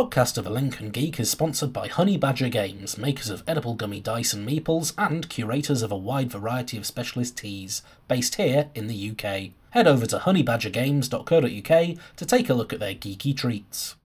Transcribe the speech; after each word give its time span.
podcast 0.00 0.38
of 0.38 0.46
a 0.46 0.50
Lincoln 0.50 0.88
Geek 0.88 1.20
is 1.20 1.30
sponsored 1.30 1.74
by 1.74 1.86
Honey 1.86 2.16
Badger 2.16 2.48
Games, 2.48 2.96
makers 2.96 3.28
of 3.28 3.42
edible 3.46 3.74
gummy 3.74 4.00
dice 4.00 4.32
and 4.32 4.48
meeples, 4.48 4.94
and 4.96 5.28
curators 5.28 5.82
of 5.82 5.92
a 5.92 5.96
wide 5.96 6.30
variety 6.30 6.78
of 6.78 6.86
specialist 6.86 7.36
teas, 7.36 7.82
based 8.08 8.36
here 8.36 8.70
in 8.74 8.86
the 8.86 9.10
UK. 9.10 9.50
Head 9.72 9.86
over 9.86 10.06
to 10.06 10.16
honeybadgergames.co.uk 10.20 11.98
to 12.16 12.26
take 12.26 12.48
a 12.48 12.54
look 12.54 12.72
at 12.72 12.80
their 12.80 12.94
geeky 12.94 13.36
treats. 13.36 13.96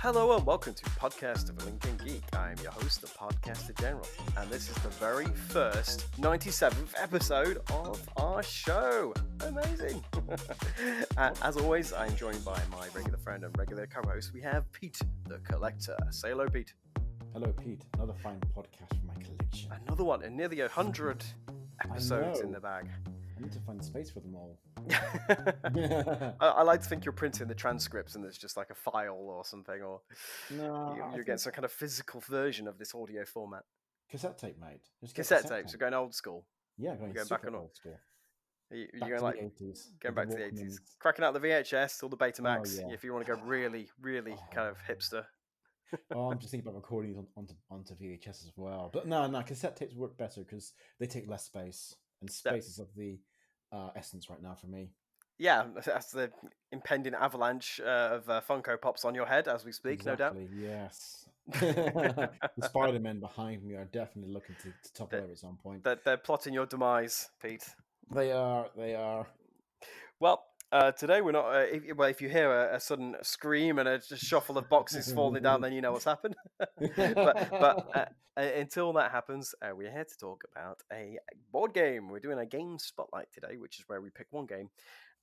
Hello 0.00 0.36
and 0.36 0.44
welcome 0.44 0.74
to 0.74 0.84
Podcast 0.84 1.48
of 1.48 1.62
a 1.62 1.64
Lincoln 1.64 1.89
Geek. 2.40 2.46
I 2.46 2.50
am 2.52 2.58
your 2.62 2.72
host, 2.72 3.00
the 3.00 3.06
Podcaster 3.08 3.78
General, 3.78 4.06
and 4.36 4.50
this 4.50 4.68
is 4.68 4.76
the 4.76 4.88
very 4.88 5.26
first 5.26 6.10
97th 6.20 6.94
episode 6.96 7.58
of 7.72 8.08
our 8.16 8.42
show. 8.42 9.12
Amazing! 9.46 10.02
and 10.28 11.06
uh, 11.16 11.32
as 11.42 11.56
always, 11.56 11.92
I'm 11.92 12.14
joined 12.16 12.44
by 12.44 12.60
my 12.70 12.86
regular 12.94 13.18
friend 13.18 13.44
and 13.44 13.56
regular 13.58 13.86
co-host. 13.86 14.32
We 14.32 14.40
have 14.42 14.70
Pete, 14.72 14.98
the 15.28 15.38
Collector. 15.38 15.96
Say 16.10 16.30
hello, 16.30 16.46
Pete. 16.48 16.72
Hello, 17.32 17.52
Pete. 17.52 17.82
Another 17.94 18.14
fine 18.22 18.40
podcast 18.56 18.88
from 18.88 19.06
my 19.06 19.14
collection. 19.14 19.72
Another 19.86 20.04
one, 20.04 20.22
and 20.22 20.36
nearly 20.36 20.60
hundred 20.60 21.24
episodes 21.84 22.40
in 22.40 22.52
the 22.52 22.60
bag. 22.60 22.86
I 23.40 23.42
need 23.44 23.52
to 23.52 23.60
find 23.60 23.82
space 23.82 24.10
for 24.10 24.20
them 24.20 24.34
all. 24.34 24.58
I, 26.40 26.46
I 26.46 26.62
like 26.62 26.82
to 26.82 26.88
think 26.88 27.04
you're 27.04 27.12
printing 27.12 27.48
the 27.48 27.54
transcripts 27.54 28.14
and 28.14 28.22
there's 28.22 28.36
just 28.38 28.56
like 28.56 28.70
a 28.70 28.74
file 28.74 29.16
or 29.18 29.44
something, 29.44 29.80
or 29.82 30.00
no, 30.50 30.94
you, 30.96 31.04
you're 31.14 31.24
getting 31.24 31.38
some 31.38 31.52
kind 31.52 31.64
of 31.64 31.72
physical 31.72 32.20
version 32.20 32.68
of 32.68 32.78
this 32.78 32.94
audio 32.94 33.24
format. 33.24 33.62
cassette 34.10 34.38
tape, 34.38 34.56
mate. 34.60 34.82
Just 35.00 35.14
get 35.14 35.22
Cassette 35.22 35.48
tapes, 35.48 35.72
we're 35.72 35.78
going 35.78 35.94
old 35.94 36.14
school. 36.14 36.44
Yeah, 36.76 36.96
going, 36.96 37.12
going 37.12 37.26
back 37.28 37.46
on- 37.46 37.54
old 37.54 37.74
school. 37.74 37.98
You, 38.72 38.86
you're 38.94 39.08
going 39.18 39.22
like 39.22 39.34
the 39.58 39.64
80s. 39.64 39.88
going 40.00 40.14
back 40.14 40.28
to 40.28 40.36
the 40.36 40.42
80s, 40.42 40.76
cracking 41.00 41.24
out 41.24 41.34
the 41.34 41.40
VHS 41.40 42.04
or 42.04 42.08
the 42.08 42.16
Betamax. 42.16 42.78
Oh, 42.78 42.86
yeah. 42.88 42.94
If 42.94 43.02
you 43.02 43.12
want 43.12 43.26
to 43.26 43.34
go 43.34 43.40
really, 43.42 43.88
really 44.00 44.34
oh. 44.36 44.54
kind 44.54 44.68
of 44.68 44.76
Oh. 44.88 44.92
hipster. 44.92 45.24
oh, 46.14 46.30
I'm 46.30 46.38
just 46.40 46.52
thinking 46.52 46.68
about 46.68 46.76
recording 46.76 47.16
on, 47.16 47.26
onto, 47.36 47.54
onto 47.68 47.94
VHS 47.96 48.28
as 48.46 48.52
well. 48.54 48.88
But 48.92 49.08
no, 49.08 49.26
no, 49.26 49.42
cassette 49.42 49.74
tapes 49.76 49.96
work 49.96 50.16
better 50.16 50.42
because 50.44 50.72
they 51.00 51.06
take 51.06 51.28
less 51.28 51.46
space, 51.46 51.96
and 52.20 52.30
Yeah. 52.30 52.52
space 52.52 52.68
is 52.68 52.78
of 52.78 52.86
the 52.94 53.18
uh, 53.72 53.90
essence 53.96 54.30
right 54.30 54.42
now 54.42 54.54
for 54.54 54.66
me. 54.66 54.90
Yeah, 55.38 55.64
that's 55.86 56.12
the 56.12 56.30
impending 56.70 57.14
avalanche 57.14 57.80
uh, 57.82 58.10
of 58.12 58.28
uh, 58.28 58.40
Funko 58.46 58.78
Pops 58.78 59.06
on 59.06 59.14
your 59.14 59.24
head 59.24 59.48
as 59.48 59.64
we 59.64 59.72
speak, 59.72 60.04
no 60.04 60.14
doubt. 60.14 60.36
Yes. 60.54 61.26
the 61.48 62.30
Spider 62.62 63.00
Men 63.00 63.20
behind 63.20 63.64
me 63.64 63.74
are 63.74 63.86
definitely 63.86 64.34
looking 64.34 64.54
to, 64.56 64.68
to 64.68 64.92
topple 64.92 65.18
over 65.18 65.32
at 65.32 65.38
some 65.38 65.56
point. 65.56 65.82
They're, 65.82 65.98
they're 66.04 66.18
plotting 66.18 66.52
your 66.52 66.66
demise, 66.66 67.30
Pete. 67.42 67.64
They 68.14 68.32
are. 68.32 68.66
They 68.76 68.94
are. 68.94 69.26
Well, 70.20 70.44
uh, 70.72 70.92
today 70.92 71.20
we're 71.20 71.32
not. 71.32 71.46
Uh, 71.46 71.66
if, 71.70 71.96
well, 71.96 72.08
if 72.08 72.20
you 72.20 72.28
hear 72.28 72.50
a, 72.50 72.76
a 72.76 72.80
sudden 72.80 73.16
scream 73.22 73.78
and 73.78 73.88
a 73.88 73.98
just 73.98 74.24
shuffle 74.24 74.58
of 74.58 74.68
boxes 74.68 75.12
falling 75.12 75.42
down, 75.42 75.60
then 75.60 75.72
you 75.72 75.80
know 75.80 75.92
what's 75.92 76.04
happened. 76.04 76.36
but 76.58 77.50
but 77.50 77.88
uh, 77.94 78.04
uh, 78.36 78.40
until 78.56 78.92
that 78.92 79.10
happens, 79.10 79.54
uh, 79.62 79.74
we're 79.74 79.90
here 79.90 80.04
to 80.04 80.18
talk 80.18 80.44
about 80.54 80.80
a 80.92 81.18
board 81.52 81.74
game. 81.74 82.08
We're 82.08 82.20
doing 82.20 82.38
a 82.38 82.46
game 82.46 82.78
spotlight 82.78 83.28
today, 83.32 83.56
which 83.56 83.78
is 83.78 83.84
where 83.88 84.00
we 84.00 84.10
pick 84.10 84.28
one 84.30 84.46
game 84.46 84.70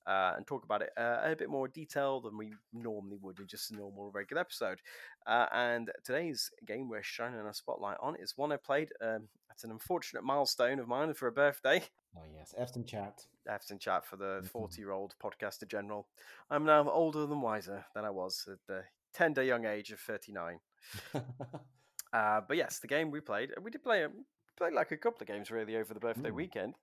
uh, 0.08 0.32
and 0.36 0.46
talk 0.46 0.64
about 0.64 0.82
it 0.82 0.90
uh, 0.96 1.18
a 1.22 1.36
bit 1.36 1.50
more 1.50 1.68
detail 1.68 2.20
than 2.20 2.36
we 2.36 2.54
normally 2.72 3.18
would 3.20 3.38
in 3.38 3.46
just 3.46 3.70
a 3.70 3.76
normal 3.76 4.10
regular 4.12 4.40
episode. 4.40 4.80
Uh, 5.26 5.46
and 5.52 5.90
today's 6.02 6.50
game 6.66 6.88
we're 6.88 7.02
shining 7.02 7.40
a 7.40 7.54
spotlight 7.54 7.98
on 8.00 8.16
is 8.16 8.32
one 8.36 8.50
I 8.50 8.56
played. 8.56 8.88
Um, 9.02 9.28
it's 9.50 9.64
an 9.64 9.70
unfortunate 9.70 10.24
milestone 10.24 10.78
of 10.78 10.88
mine 10.88 11.12
for 11.14 11.28
a 11.28 11.32
birthday. 11.32 11.82
Oh 12.16 12.22
yes, 12.34 12.54
Efton 12.58 12.86
chat. 12.86 13.26
Efton 13.48 13.78
chat 13.78 14.04
for 14.04 14.16
the 14.16 14.40
Mhm. 14.42 14.48
40 14.48 14.80
year 14.80 14.90
old 14.90 15.14
podcaster 15.22 15.66
general. 15.68 16.08
I'm 16.50 16.64
now 16.64 16.88
older 16.90 17.26
than 17.26 17.40
wiser 17.40 17.84
than 17.94 18.04
I 18.04 18.10
was 18.10 18.46
at 18.50 18.58
the 18.66 18.84
tender 19.12 19.42
young 19.42 19.64
age 19.64 19.90
of 19.92 20.00
39. 20.00 20.60
Uh, 22.10 22.40
but 22.40 22.56
yes, 22.56 22.78
the 22.78 22.86
game 22.86 23.10
we 23.10 23.20
played, 23.20 23.52
we 23.60 23.70
did 23.70 23.82
play, 23.82 24.02
um, 24.02 24.24
played 24.56 24.72
like 24.72 24.90
a 24.92 24.96
couple 24.96 25.20
of 25.20 25.26
games 25.28 25.50
really 25.50 25.76
over 25.76 25.92
the 25.92 26.00
birthday 26.00 26.30
Mm. 26.30 26.34
weekend. 26.36 26.74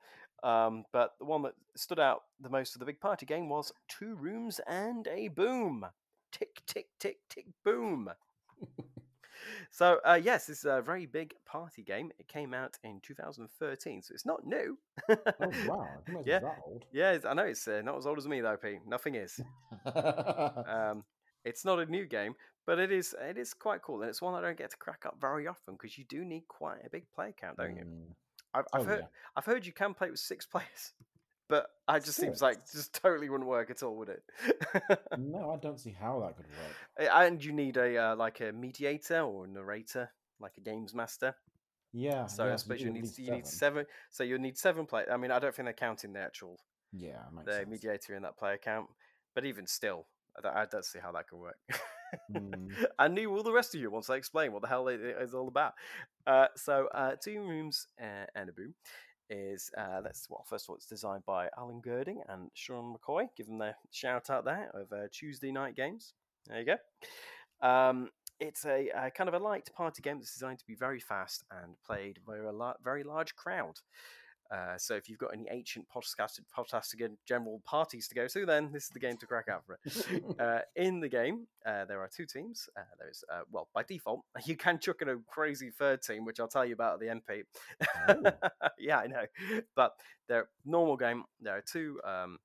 Um, 0.43 0.85
but 0.91 1.17
the 1.17 1.25
one 1.25 1.41
that 1.41 1.55
stood 1.75 1.99
out 1.99 2.25
the 2.39 2.49
most 2.49 2.75
of 2.75 2.79
the 2.79 2.85
big 2.85 2.99
party 2.99 3.25
game 3.25 3.49
was 3.49 3.71
Two 3.87 4.13
Rooms 4.13 4.59
and 4.67 5.07
a 5.07 5.29
Boom. 5.29 5.83
Tick, 6.31 6.61
tick, 6.67 6.89
tick, 6.99 7.27
tick, 7.27 7.47
boom. 7.63 8.11
so, 9.71 9.99
uh, 10.07 10.19
yes, 10.21 10.47
this 10.47 10.59
is 10.59 10.65
a 10.65 10.81
very 10.81 11.05
big 11.05 11.33
party 11.45 11.83
game. 11.83 12.11
It 12.19 12.27
came 12.27 12.53
out 12.53 12.77
in 12.83 12.99
2013, 13.01 14.01
so 14.01 14.13
it's 14.13 14.25
not 14.25 14.45
new. 14.45 14.77
oh 15.09 15.15
wow, 15.65 15.87
I 16.07 16.11
didn't 16.11 16.13
know 16.13 16.19
it 16.19 16.41
was 16.41 16.43
Yeah. 16.43 16.55
old. 16.65 16.85
Yeah, 16.91 17.17
I 17.27 17.33
know 17.33 17.43
it's 17.45 17.67
uh, 17.67 17.81
not 17.83 17.97
as 17.97 18.05
old 18.05 18.17
as 18.17 18.27
me 18.27 18.41
though, 18.41 18.57
Pete. 18.57 18.79
Nothing 18.87 19.15
is. 19.15 19.39
Um, 20.67 21.03
it's 21.43 21.63
not 21.63 21.79
a 21.79 21.85
new 21.85 22.05
game, 22.05 22.35
but 22.65 22.79
it 22.79 22.91
is 22.91 23.15
it 23.21 23.37
is 23.37 23.53
quite 23.53 23.81
cool, 23.81 24.01
and 24.01 24.09
it's 24.09 24.21
one 24.21 24.33
I 24.33 24.41
don't 24.41 24.57
get 24.57 24.71
to 24.71 24.77
crack 24.77 25.05
up 25.05 25.17
very 25.21 25.47
often 25.47 25.75
because 25.75 25.97
you 25.97 26.03
do 26.05 26.25
need 26.25 26.47
quite 26.47 26.79
a 26.85 26.89
big 26.89 27.05
player 27.13 27.33
count, 27.39 27.57
don't 27.57 27.75
you? 27.75 27.83
Mm. 27.83 28.13
I've, 28.53 28.65
Oh 28.73 28.79
I've 28.79 28.85
heard 28.85 28.99
yeah. 29.01 29.07
I've 29.35 29.45
heard 29.45 29.65
you 29.65 29.73
can 29.73 29.93
play 29.93 30.09
with 30.09 30.19
six 30.19 30.45
players, 30.53 30.93
but 31.47 31.67
I 31.87 31.99
just 31.99 32.17
seems 32.17 32.41
like 32.41 32.69
just 32.71 32.93
totally 33.01 33.29
wouldn't 33.29 33.49
work 33.49 33.69
at 33.69 33.83
all, 33.83 33.95
would 33.97 34.09
it? 34.09 34.23
No, 35.17 35.51
I 35.51 35.57
don't 35.57 35.79
see 35.79 35.95
how 35.99 36.19
that 36.21 36.35
could 36.37 36.47
work. 36.47 37.09
And 37.13 37.43
you 37.43 37.51
need 37.51 37.77
a 37.77 37.97
uh, 37.97 38.15
like 38.15 38.41
a 38.41 38.51
mediator 38.51 39.21
or 39.21 39.45
a 39.45 39.47
narrator, 39.47 40.09
like 40.39 40.53
a 40.57 40.61
games 40.61 40.93
master. 40.93 41.35
Yeah. 41.93 42.25
So 42.27 42.51
I 42.51 42.55
suppose 42.55 42.79
do 42.79 42.85
you 42.85 42.91
need 42.91 43.17
you 43.17 43.31
need 43.31 43.47
seven. 43.47 43.85
So 44.11 44.23
you 44.23 44.37
need 44.37 44.57
seven 44.57 44.85
players. 44.85 45.09
I 45.11 45.17
mean, 45.17 45.31
I 45.31 45.39
don't 45.39 45.53
think 45.55 45.65
they're 45.65 45.73
counting 45.73 46.13
the 46.13 46.19
actual 46.19 46.59
Yeah, 46.91 47.21
the 47.45 47.53
sense. 47.53 47.69
mediator 47.69 48.15
in 48.15 48.23
that 48.23 48.37
player 48.37 48.57
count, 48.57 48.87
but 49.33 49.45
even 49.45 49.67
still, 49.67 50.07
I 50.37 50.41
don't, 50.41 50.55
I 50.55 50.65
don't 50.65 50.85
see 50.85 50.99
how 50.99 51.11
that 51.13 51.27
could 51.27 51.39
work. 51.39 51.57
Mm. 52.31 52.71
and 52.99 53.15
knew 53.15 53.33
all 53.33 53.43
the 53.43 53.51
rest 53.51 53.75
of 53.75 53.81
you 53.81 53.91
once 53.91 54.09
I 54.09 54.15
explain 54.15 54.51
what 54.51 54.61
the 54.61 54.67
hell 54.67 54.87
it 54.87 54.99
is 54.99 55.33
all 55.33 55.47
about. 55.47 55.73
Uh, 56.27 56.47
so, 56.55 56.87
uh, 56.93 57.15
Two 57.21 57.39
Rooms 57.41 57.87
uh, 58.01 58.25
and 58.35 58.49
a 58.49 58.53
Boom 58.53 58.73
is 59.29 59.71
uh, 59.77 60.01
that's 60.01 60.27
well, 60.29 60.45
first 60.47 60.65
of 60.65 60.69
all, 60.69 60.75
it's 60.75 60.85
designed 60.85 61.25
by 61.25 61.49
Alan 61.57 61.81
Gerding 61.81 62.17
and 62.27 62.49
Sean 62.53 62.95
McCoy. 62.95 63.27
Give 63.35 63.47
them 63.47 63.57
the 63.57 63.75
shout 63.91 64.29
out 64.29 64.45
there 64.45 64.71
of 64.73 64.91
uh, 64.91 65.07
Tuesday 65.11 65.51
Knight 65.51 65.75
Games. 65.75 66.13
There 66.47 66.59
you 66.59 66.65
go. 66.65 67.67
Um, 67.67 68.09
it's 68.39 68.65
a, 68.65 68.89
uh 68.91 69.09
kind 69.11 69.29
of 69.29 69.33
a 69.33 69.39
light 69.39 69.69
party 69.73 70.01
game 70.01 70.17
that's 70.17 70.33
designed 70.33 70.59
to 70.59 70.67
be 70.67 70.75
very 70.75 70.99
fast 70.99 71.45
and 71.63 71.75
played 71.85 72.19
by 72.27 72.37
a 72.37 72.51
la- 72.51 72.73
very 72.83 73.03
large 73.03 73.35
crowd. 73.35 73.79
Uh, 74.51 74.77
so 74.77 74.95
if 74.95 75.09
you've 75.09 75.19
got 75.19 75.33
any 75.33 75.47
ancient 75.49 75.85
podcasted, 75.89 76.41
podcasting 76.55 77.15
general 77.25 77.61
parties 77.65 78.07
to 78.07 78.15
go 78.15 78.27
to, 78.27 78.45
then 78.45 78.71
this 78.71 78.83
is 78.83 78.89
the 78.89 78.99
game 78.99 79.17
to 79.17 79.25
crack 79.25 79.47
out 79.49 79.63
for 79.65 79.73
it. 79.73 80.23
Uh, 80.39 80.59
in 80.75 80.99
the 80.99 81.07
game, 81.07 81.47
uh, 81.65 81.85
there 81.85 82.01
are 82.01 82.09
two 82.13 82.25
teams. 82.25 82.67
Uh, 82.77 82.81
there's, 82.99 83.23
uh, 83.31 83.41
well, 83.51 83.69
by 83.73 83.83
default, 83.83 84.21
you 84.45 84.55
can 84.55 84.77
chuck 84.79 85.01
in 85.01 85.09
a 85.09 85.15
crazy 85.27 85.69
third 85.69 86.01
team, 86.01 86.25
which 86.25 86.39
I'll 86.39 86.47
tell 86.47 86.65
you 86.65 86.73
about 86.73 86.95
at 86.95 86.99
the 86.99 87.33
MP. 87.33 88.33
yeah, 88.77 88.99
I 88.99 89.07
know. 89.07 89.25
But 89.75 89.93
they're 90.27 90.49
normal 90.65 90.97
game. 90.97 91.23
There 91.41 91.55
are 91.55 91.61
two 91.61 91.99
um, 92.03 92.37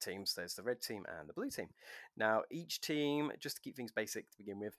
teams. 0.00 0.34
There's 0.34 0.54
the 0.54 0.62
red 0.62 0.80
team 0.80 1.04
and 1.18 1.28
the 1.28 1.34
blue 1.34 1.50
team. 1.50 1.68
Now, 2.16 2.42
each 2.50 2.80
team, 2.80 3.32
just 3.38 3.56
to 3.56 3.62
keep 3.62 3.76
things 3.76 3.92
basic 3.92 4.30
to 4.30 4.38
begin 4.38 4.58
with, 4.58 4.76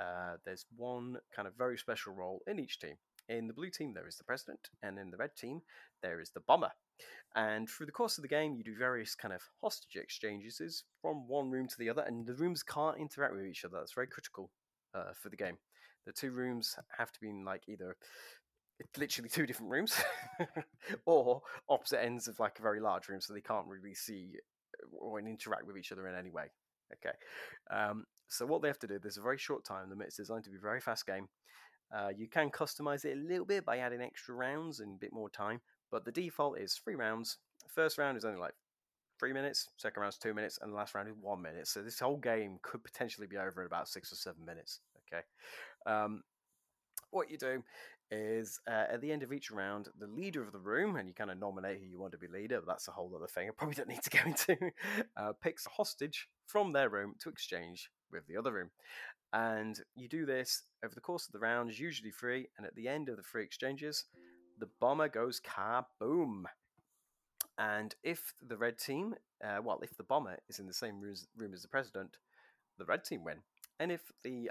uh, 0.00 0.36
there's 0.44 0.66
one 0.76 1.18
kind 1.34 1.46
of 1.46 1.54
very 1.56 1.78
special 1.78 2.12
role 2.14 2.42
in 2.46 2.58
each 2.58 2.78
team. 2.78 2.94
In 3.28 3.46
the 3.46 3.54
blue 3.54 3.70
team, 3.70 3.94
there 3.94 4.08
is 4.08 4.16
the 4.16 4.24
president, 4.24 4.68
and 4.82 4.98
in 4.98 5.10
the 5.10 5.16
red 5.16 5.36
team, 5.36 5.62
there 6.02 6.20
is 6.20 6.30
the 6.30 6.40
bomber. 6.40 6.72
And 7.34 7.68
through 7.68 7.86
the 7.86 7.92
course 7.92 8.18
of 8.18 8.22
the 8.22 8.28
game, 8.28 8.56
you 8.56 8.64
do 8.64 8.76
various 8.76 9.14
kind 9.14 9.32
of 9.32 9.40
hostage 9.62 9.96
exchanges 9.96 10.84
from 11.00 11.28
one 11.28 11.50
room 11.50 11.66
to 11.68 11.78
the 11.78 11.88
other, 11.88 12.02
and 12.02 12.26
the 12.26 12.34
rooms 12.34 12.62
can't 12.62 12.98
interact 12.98 13.34
with 13.34 13.46
each 13.46 13.64
other. 13.64 13.78
That's 13.78 13.94
very 13.94 14.08
critical 14.08 14.50
uh, 14.94 15.12
for 15.14 15.30
the 15.30 15.36
game. 15.36 15.56
The 16.06 16.12
two 16.12 16.32
rooms 16.32 16.76
have 16.98 17.12
to 17.12 17.20
be 17.20 17.30
in 17.30 17.44
like 17.44 17.68
either 17.68 17.96
literally 18.96 19.28
two 19.28 19.46
different 19.46 19.70
rooms 19.70 20.02
or 21.06 21.40
opposite 21.68 22.02
ends 22.02 22.26
of 22.26 22.40
like 22.40 22.58
a 22.58 22.62
very 22.62 22.80
large 22.80 23.08
room, 23.08 23.20
so 23.20 23.32
they 23.32 23.40
can't 23.40 23.66
really 23.66 23.94
see 23.94 24.32
or 24.98 25.20
interact 25.20 25.66
with 25.66 25.76
each 25.76 25.92
other 25.92 26.08
in 26.08 26.14
any 26.14 26.30
way. 26.30 26.50
Okay. 26.94 27.16
Um, 27.70 28.04
so 28.28 28.46
what 28.46 28.62
they 28.62 28.68
have 28.68 28.78
to 28.80 28.86
do, 28.86 28.98
there's 28.98 29.18
a 29.18 29.22
very 29.22 29.38
short 29.38 29.64
time 29.64 29.88
limit. 29.88 30.08
It's 30.08 30.16
designed 30.16 30.44
to 30.44 30.50
be 30.50 30.56
a 30.56 30.60
very 30.60 30.80
fast 30.80 31.06
game. 31.06 31.28
Uh, 31.94 32.08
you 32.16 32.26
can 32.26 32.50
customize 32.50 33.04
it 33.04 33.16
a 33.16 33.28
little 33.28 33.44
bit 33.44 33.64
by 33.64 33.78
adding 33.78 34.00
extra 34.00 34.34
rounds 34.34 34.80
and 34.80 34.94
a 34.94 34.98
bit 34.98 35.12
more 35.12 35.28
time, 35.28 35.60
but 35.90 36.04
the 36.04 36.12
default 36.12 36.58
is 36.58 36.74
three 36.74 36.94
rounds. 36.94 37.38
First 37.68 37.98
round 37.98 38.16
is 38.16 38.24
only 38.24 38.40
like 38.40 38.54
three 39.20 39.32
minutes, 39.32 39.68
second 39.76 40.00
round 40.00 40.12
is 40.12 40.18
two 40.18 40.34
minutes, 40.34 40.58
and 40.62 40.72
the 40.72 40.76
last 40.76 40.94
round 40.94 41.08
is 41.08 41.14
one 41.20 41.42
minute. 41.42 41.68
So 41.68 41.82
this 41.82 42.00
whole 42.00 42.16
game 42.16 42.58
could 42.62 42.82
potentially 42.82 43.26
be 43.26 43.36
over 43.36 43.60
in 43.60 43.66
about 43.66 43.88
six 43.88 44.12
or 44.12 44.16
seven 44.16 44.44
minutes. 44.44 44.80
Okay. 45.06 45.22
Um, 45.86 46.22
what 47.10 47.30
you 47.30 47.36
do 47.36 47.62
is 48.12 48.60
uh, 48.68 48.84
at 48.92 49.00
the 49.00 49.10
end 49.10 49.22
of 49.22 49.32
each 49.32 49.50
round, 49.50 49.88
the 49.98 50.06
leader 50.06 50.42
of 50.42 50.52
the 50.52 50.58
room, 50.58 50.96
and 50.96 51.08
you 51.08 51.14
kind 51.14 51.30
of 51.30 51.38
nominate 51.38 51.80
who 51.80 51.86
you 51.86 51.98
want 51.98 52.12
to 52.12 52.18
be 52.18 52.28
leader, 52.28 52.60
but 52.60 52.66
that's 52.66 52.86
a 52.86 52.92
whole 52.92 53.10
other 53.16 53.26
thing 53.26 53.48
I 53.48 53.52
probably 53.56 53.74
don't 53.74 53.88
need 53.88 54.02
to 54.02 54.10
go 54.18 54.18
into, 54.26 54.56
uh, 55.16 55.32
picks 55.42 55.66
a 55.66 55.70
hostage 55.70 56.28
from 56.46 56.72
their 56.72 56.90
room 56.90 57.14
to 57.20 57.30
exchange 57.30 57.90
with 58.12 58.26
the 58.26 58.36
other 58.36 58.52
room. 58.52 58.70
And 59.32 59.80
you 59.96 60.08
do 60.08 60.26
this 60.26 60.62
over 60.84 60.94
the 60.94 61.00
course 61.00 61.26
of 61.26 61.32
the 61.32 61.38
round, 61.38 61.76
usually 61.78 62.10
free, 62.10 62.48
and 62.58 62.66
at 62.66 62.74
the 62.74 62.86
end 62.86 63.08
of 63.08 63.16
the 63.16 63.22
free 63.22 63.44
exchanges, 63.44 64.04
the 64.58 64.68
bomber 64.78 65.08
goes 65.08 65.40
kaboom. 65.40 66.44
And 67.56 67.94
if 68.02 68.34
the 68.46 68.58
red 68.58 68.78
team, 68.78 69.14
uh, 69.42 69.60
well, 69.64 69.80
if 69.82 69.96
the 69.96 70.04
bomber 70.04 70.38
is 70.50 70.58
in 70.58 70.66
the 70.66 70.74
same 70.74 71.00
room 71.00 71.54
as 71.54 71.62
the 71.62 71.68
president, 71.68 72.18
the 72.78 72.84
red 72.84 73.04
team 73.04 73.24
win. 73.24 73.38
And 73.80 73.90
if 73.90 74.02
the 74.22 74.50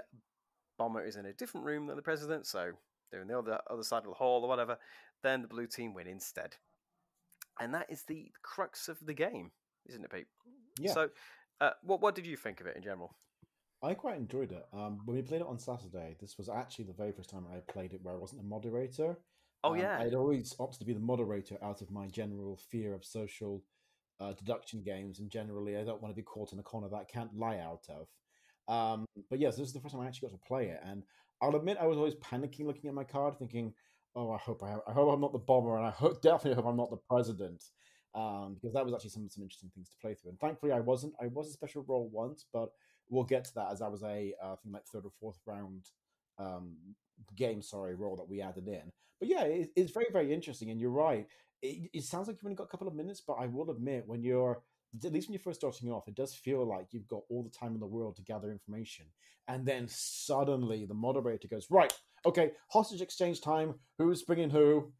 bomber 0.78 1.04
is 1.04 1.14
in 1.14 1.26
a 1.26 1.32
different 1.32 1.64
room 1.64 1.86
than 1.86 1.96
the 1.96 2.02
president, 2.02 2.46
so 2.46 2.72
they're 3.12 3.22
in 3.22 3.28
the 3.28 3.38
other 3.38 3.60
other 3.70 3.84
side 3.84 3.98
of 3.98 4.08
the 4.08 4.14
hall 4.14 4.42
or 4.42 4.48
whatever, 4.48 4.78
then 5.22 5.42
the 5.42 5.48
blue 5.48 5.66
team 5.66 5.94
win 5.94 6.08
instead. 6.08 6.56
And 7.60 7.74
that 7.74 7.86
is 7.90 8.02
the 8.04 8.32
crux 8.42 8.88
of 8.88 8.98
the 9.04 9.14
game, 9.14 9.52
isn't 9.86 10.04
it, 10.04 10.10
Pete? 10.10 10.26
Yeah. 10.80 10.92
So, 10.92 11.10
uh, 11.60 11.70
what 11.82 12.00
what 12.00 12.14
did 12.14 12.26
you 12.26 12.36
think 12.36 12.60
of 12.60 12.66
it 12.66 12.76
in 12.76 12.82
general? 12.82 13.14
I 13.82 13.94
quite 13.94 14.16
enjoyed 14.16 14.52
it. 14.52 14.64
Um, 14.72 15.00
when 15.04 15.16
we 15.16 15.22
played 15.22 15.40
it 15.40 15.46
on 15.46 15.58
Saturday, 15.58 16.16
this 16.20 16.38
was 16.38 16.48
actually 16.48 16.84
the 16.84 16.92
very 16.92 17.12
first 17.12 17.30
time 17.30 17.44
I 17.52 17.58
played 17.72 17.92
it 17.92 18.00
where 18.02 18.14
I 18.14 18.18
wasn't 18.18 18.40
a 18.40 18.44
moderator. 18.44 19.18
Oh 19.64 19.72
Um, 19.72 19.78
yeah, 19.78 19.98
I'd 19.98 20.14
always 20.14 20.54
opted 20.58 20.80
to 20.80 20.86
be 20.86 20.94
the 20.94 21.00
moderator 21.00 21.58
out 21.62 21.82
of 21.82 21.90
my 21.90 22.06
general 22.06 22.56
fear 22.56 22.94
of 22.94 23.04
social 23.04 23.62
uh, 24.20 24.32
deduction 24.34 24.82
games, 24.82 25.18
and 25.18 25.30
generally 25.30 25.76
I 25.76 25.84
don't 25.84 26.00
want 26.00 26.14
to 26.14 26.16
be 26.16 26.24
caught 26.24 26.52
in 26.52 26.58
a 26.58 26.62
corner 26.62 26.88
that 26.88 26.96
I 26.96 27.04
can't 27.04 27.36
lie 27.36 27.58
out 27.58 27.86
of. 27.88 28.08
Um, 28.68 29.04
but 29.28 29.40
yes, 29.40 29.56
this 29.56 29.66
is 29.66 29.72
the 29.72 29.80
first 29.80 29.94
time 29.94 30.02
I 30.02 30.06
actually 30.06 30.28
got 30.28 30.40
to 30.40 30.46
play 30.46 30.68
it, 30.68 30.80
and 30.84 31.02
I'll 31.42 31.56
admit 31.56 31.76
I 31.80 31.86
was 31.86 31.98
always 31.98 32.14
panicking 32.16 32.66
looking 32.66 32.88
at 32.88 32.94
my 32.94 33.04
card, 33.04 33.38
thinking, 33.38 33.74
"Oh, 34.14 34.30
I 34.30 34.38
hope 34.38 34.62
I, 34.62 34.76
I 34.88 34.92
hope 34.92 35.12
I'm 35.12 35.20
not 35.20 35.32
the 35.32 35.38
bomber, 35.38 35.76
and 35.76 35.86
I 35.86 35.90
hope, 35.90 36.22
definitely 36.22 36.54
hope 36.54 36.70
I'm 36.70 36.76
not 36.76 36.90
the 36.90 37.00
president." 37.10 37.64
Um, 38.14 38.54
because 38.54 38.74
that 38.74 38.84
was 38.84 38.94
actually 38.94 39.10
some 39.10 39.28
some 39.28 39.42
interesting 39.42 39.70
things 39.74 39.88
to 39.90 39.96
play 40.00 40.14
through, 40.14 40.30
and 40.30 40.40
thankfully 40.40 40.72
I 40.72 40.80
wasn't. 40.80 41.14
I 41.20 41.26
was 41.26 41.48
a 41.48 41.52
special 41.52 41.84
role 41.88 42.08
once, 42.12 42.46
but 42.52 42.70
we'll 43.08 43.24
get 43.24 43.44
to 43.44 43.54
that 43.54 43.72
as 43.72 43.82
I 43.82 43.88
was 43.88 44.02
a 44.02 44.34
uh, 44.42 44.52
I 44.52 44.56
think 44.62 44.74
like 44.74 44.86
third 44.86 45.04
or 45.04 45.12
fourth 45.18 45.38
round 45.46 45.88
um, 46.38 46.76
game, 47.36 47.62
sorry, 47.62 47.94
role 47.94 48.16
that 48.16 48.28
we 48.28 48.40
added 48.40 48.68
in. 48.68 48.90
But 49.18 49.28
yeah, 49.28 49.42
it, 49.42 49.70
it's 49.76 49.92
very 49.92 50.06
very 50.12 50.32
interesting, 50.32 50.70
and 50.70 50.80
you're 50.80 50.90
right. 50.90 51.26
It, 51.62 51.90
it 51.94 52.04
sounds 52.04 52.26
like 52.28 52.36
you've 52.36 52.46
only 52.46 52.56
got 52.56 52.64
a 52.64 52.68
couple 52.68 52.88
of 52.88 52.94
minutes, 52.94 53.22
but 53.26 53.34
I 53.34 53.46
will 53.46 53.70
admit 53.70 54.04
when 54.06 54.22
you're 54.22 54.62
at 55.04 55.12
least 55.12 55.28
when 55.28 55.32
you're 55.34 55.40
first 55.40 55.60
starting 55.60 55.90
off, 55.90 56.08
it 56.08 56.14
does 56.14 56.34
feel 56.34 56.66
like 56.66 56.88
you've 56.90 57.08
got 57.08 57.22
all 57.30 57.42
the 57.42 57.50
time 57.50 57.74
in 57.74 57.80
the 57.80 57.86
world 57.86 58.16
to 58.16 58.22
gather 58.22 58.50
information, 58.50 59.06
and 59.48 59.64
then 59.66 59.86
suddenly 59.88 60.84
the 60.84 60.94
moderator 60.94 61.48
goes, 61.48 61.66
"Right, 61.70 61.92
okay, 62.26 62.52
hostage 62.68 63.00
exchange 63.00 63.40
time. 63.40 63.74
Who's 63.98 64.22
bringing 64.22 64.50
who?" 64.50 64.92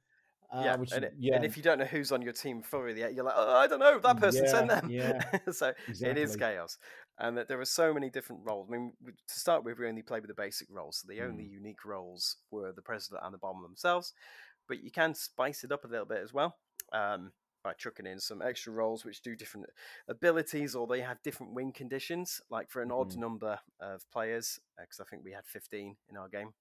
Uh, 0.52 0.64
yeah, 0.64 0.76
which 0.76 0.92
and, 0.92 1.04
it- 1.04 1.14
yeah, 1.18 1.36
and 1.36 1.44
if 1.44 1.56
you 1.56 1.62
don't 1.62 1.78
know 1.78 1.84
who's 1.86 2.12
on 2.12 2.20
your 2.20 2.32
team 2.34 2.62
fully 2.62 2.98
yet, 2.98 3.14
you're 3.14 3.24
like, 3.24 3.34
oh, 3.36 3.56
I 3.56 3.66
don't 3.66 3.78
know, 3.78 3.98
that 4.00 4.18
person 4.18 4.46
sent 4.46 4.68
them. 4.68 4.90
yeah, 4.90 5.18
so 5.50 5.72
it 6.02 6.18
is 6.18 6.36
chaos, 6.36 6.76
and 7.18 7.38
that 7.38 7.48
there 7.48 7.58
are 7.58 7.64
so 7.64 7.94
many 7.94 8.10
different 8.10 8.42
roles. 8.44 8.68
I 8.68 8.72
mean, 8.72 8.92
to 9.06 9.40
start 9.40 9.64
with, 9.64 9.78
we 9.78 9.88
only 9.88 10.02
played 10.02 10.20
with 10.20 10.28
the 10.28 10.42
basic 10.42 10.68
roles, 10.70 10.98
so 10.98 11.06
the 11.08 11.22
only 11.22 11.44
Mm. 11.44 11.52
unique 11.52 11.84
roles 11.86 12.36
were 12.50 12.72
the 12.72 12.82
president 12.82 13.22
and 13.24 13.32
the 13.32 13.38
bomber 13.38 13.66
themselves. 13.66 14.12
But 14.68 14.82
you 14.82 14.90
can 14.90 15.14
spice 15.14 15.64
it 15.64 15.72
up 15.72 15.84
a 15.84 15.88
little 15.88 16.06
bit 16.06 16.18
as 16.22 16.34
well 16.34 16.56
um, 16.92 17.32
by 17.62 17.74
chucking 17.74 18.06
in 18.06 18.20
some 18.20 18.42
extra 18.42 18.72
roles 18.72 19.04
which 19.04 19.22
do 19.22 19.36
different 19.36 19.66
abilities, 20.08 20.74
or 20.74 20.86
they 20.86 21.00
have 21.02 21.22
different 21.22 21.52
win 21.54 21.72
conditions. 21.72 22.40
Like 22.50 22.70
for 22.70 22.82
an 22.82 22.92
odd 22.92 23.14
Mhm. 23.14 23.16
number 23.16 23.60
of 23.80 24.08
players, 24.10 24.60
because 24.78 25.00
I 25.00 25.04
think 25.04 25.24
we 25.24 25.32
had 25.32 25.46
15 25.46 25.96
in 26.08 26.16
our 26.16 26.28
game. 26.28 26.54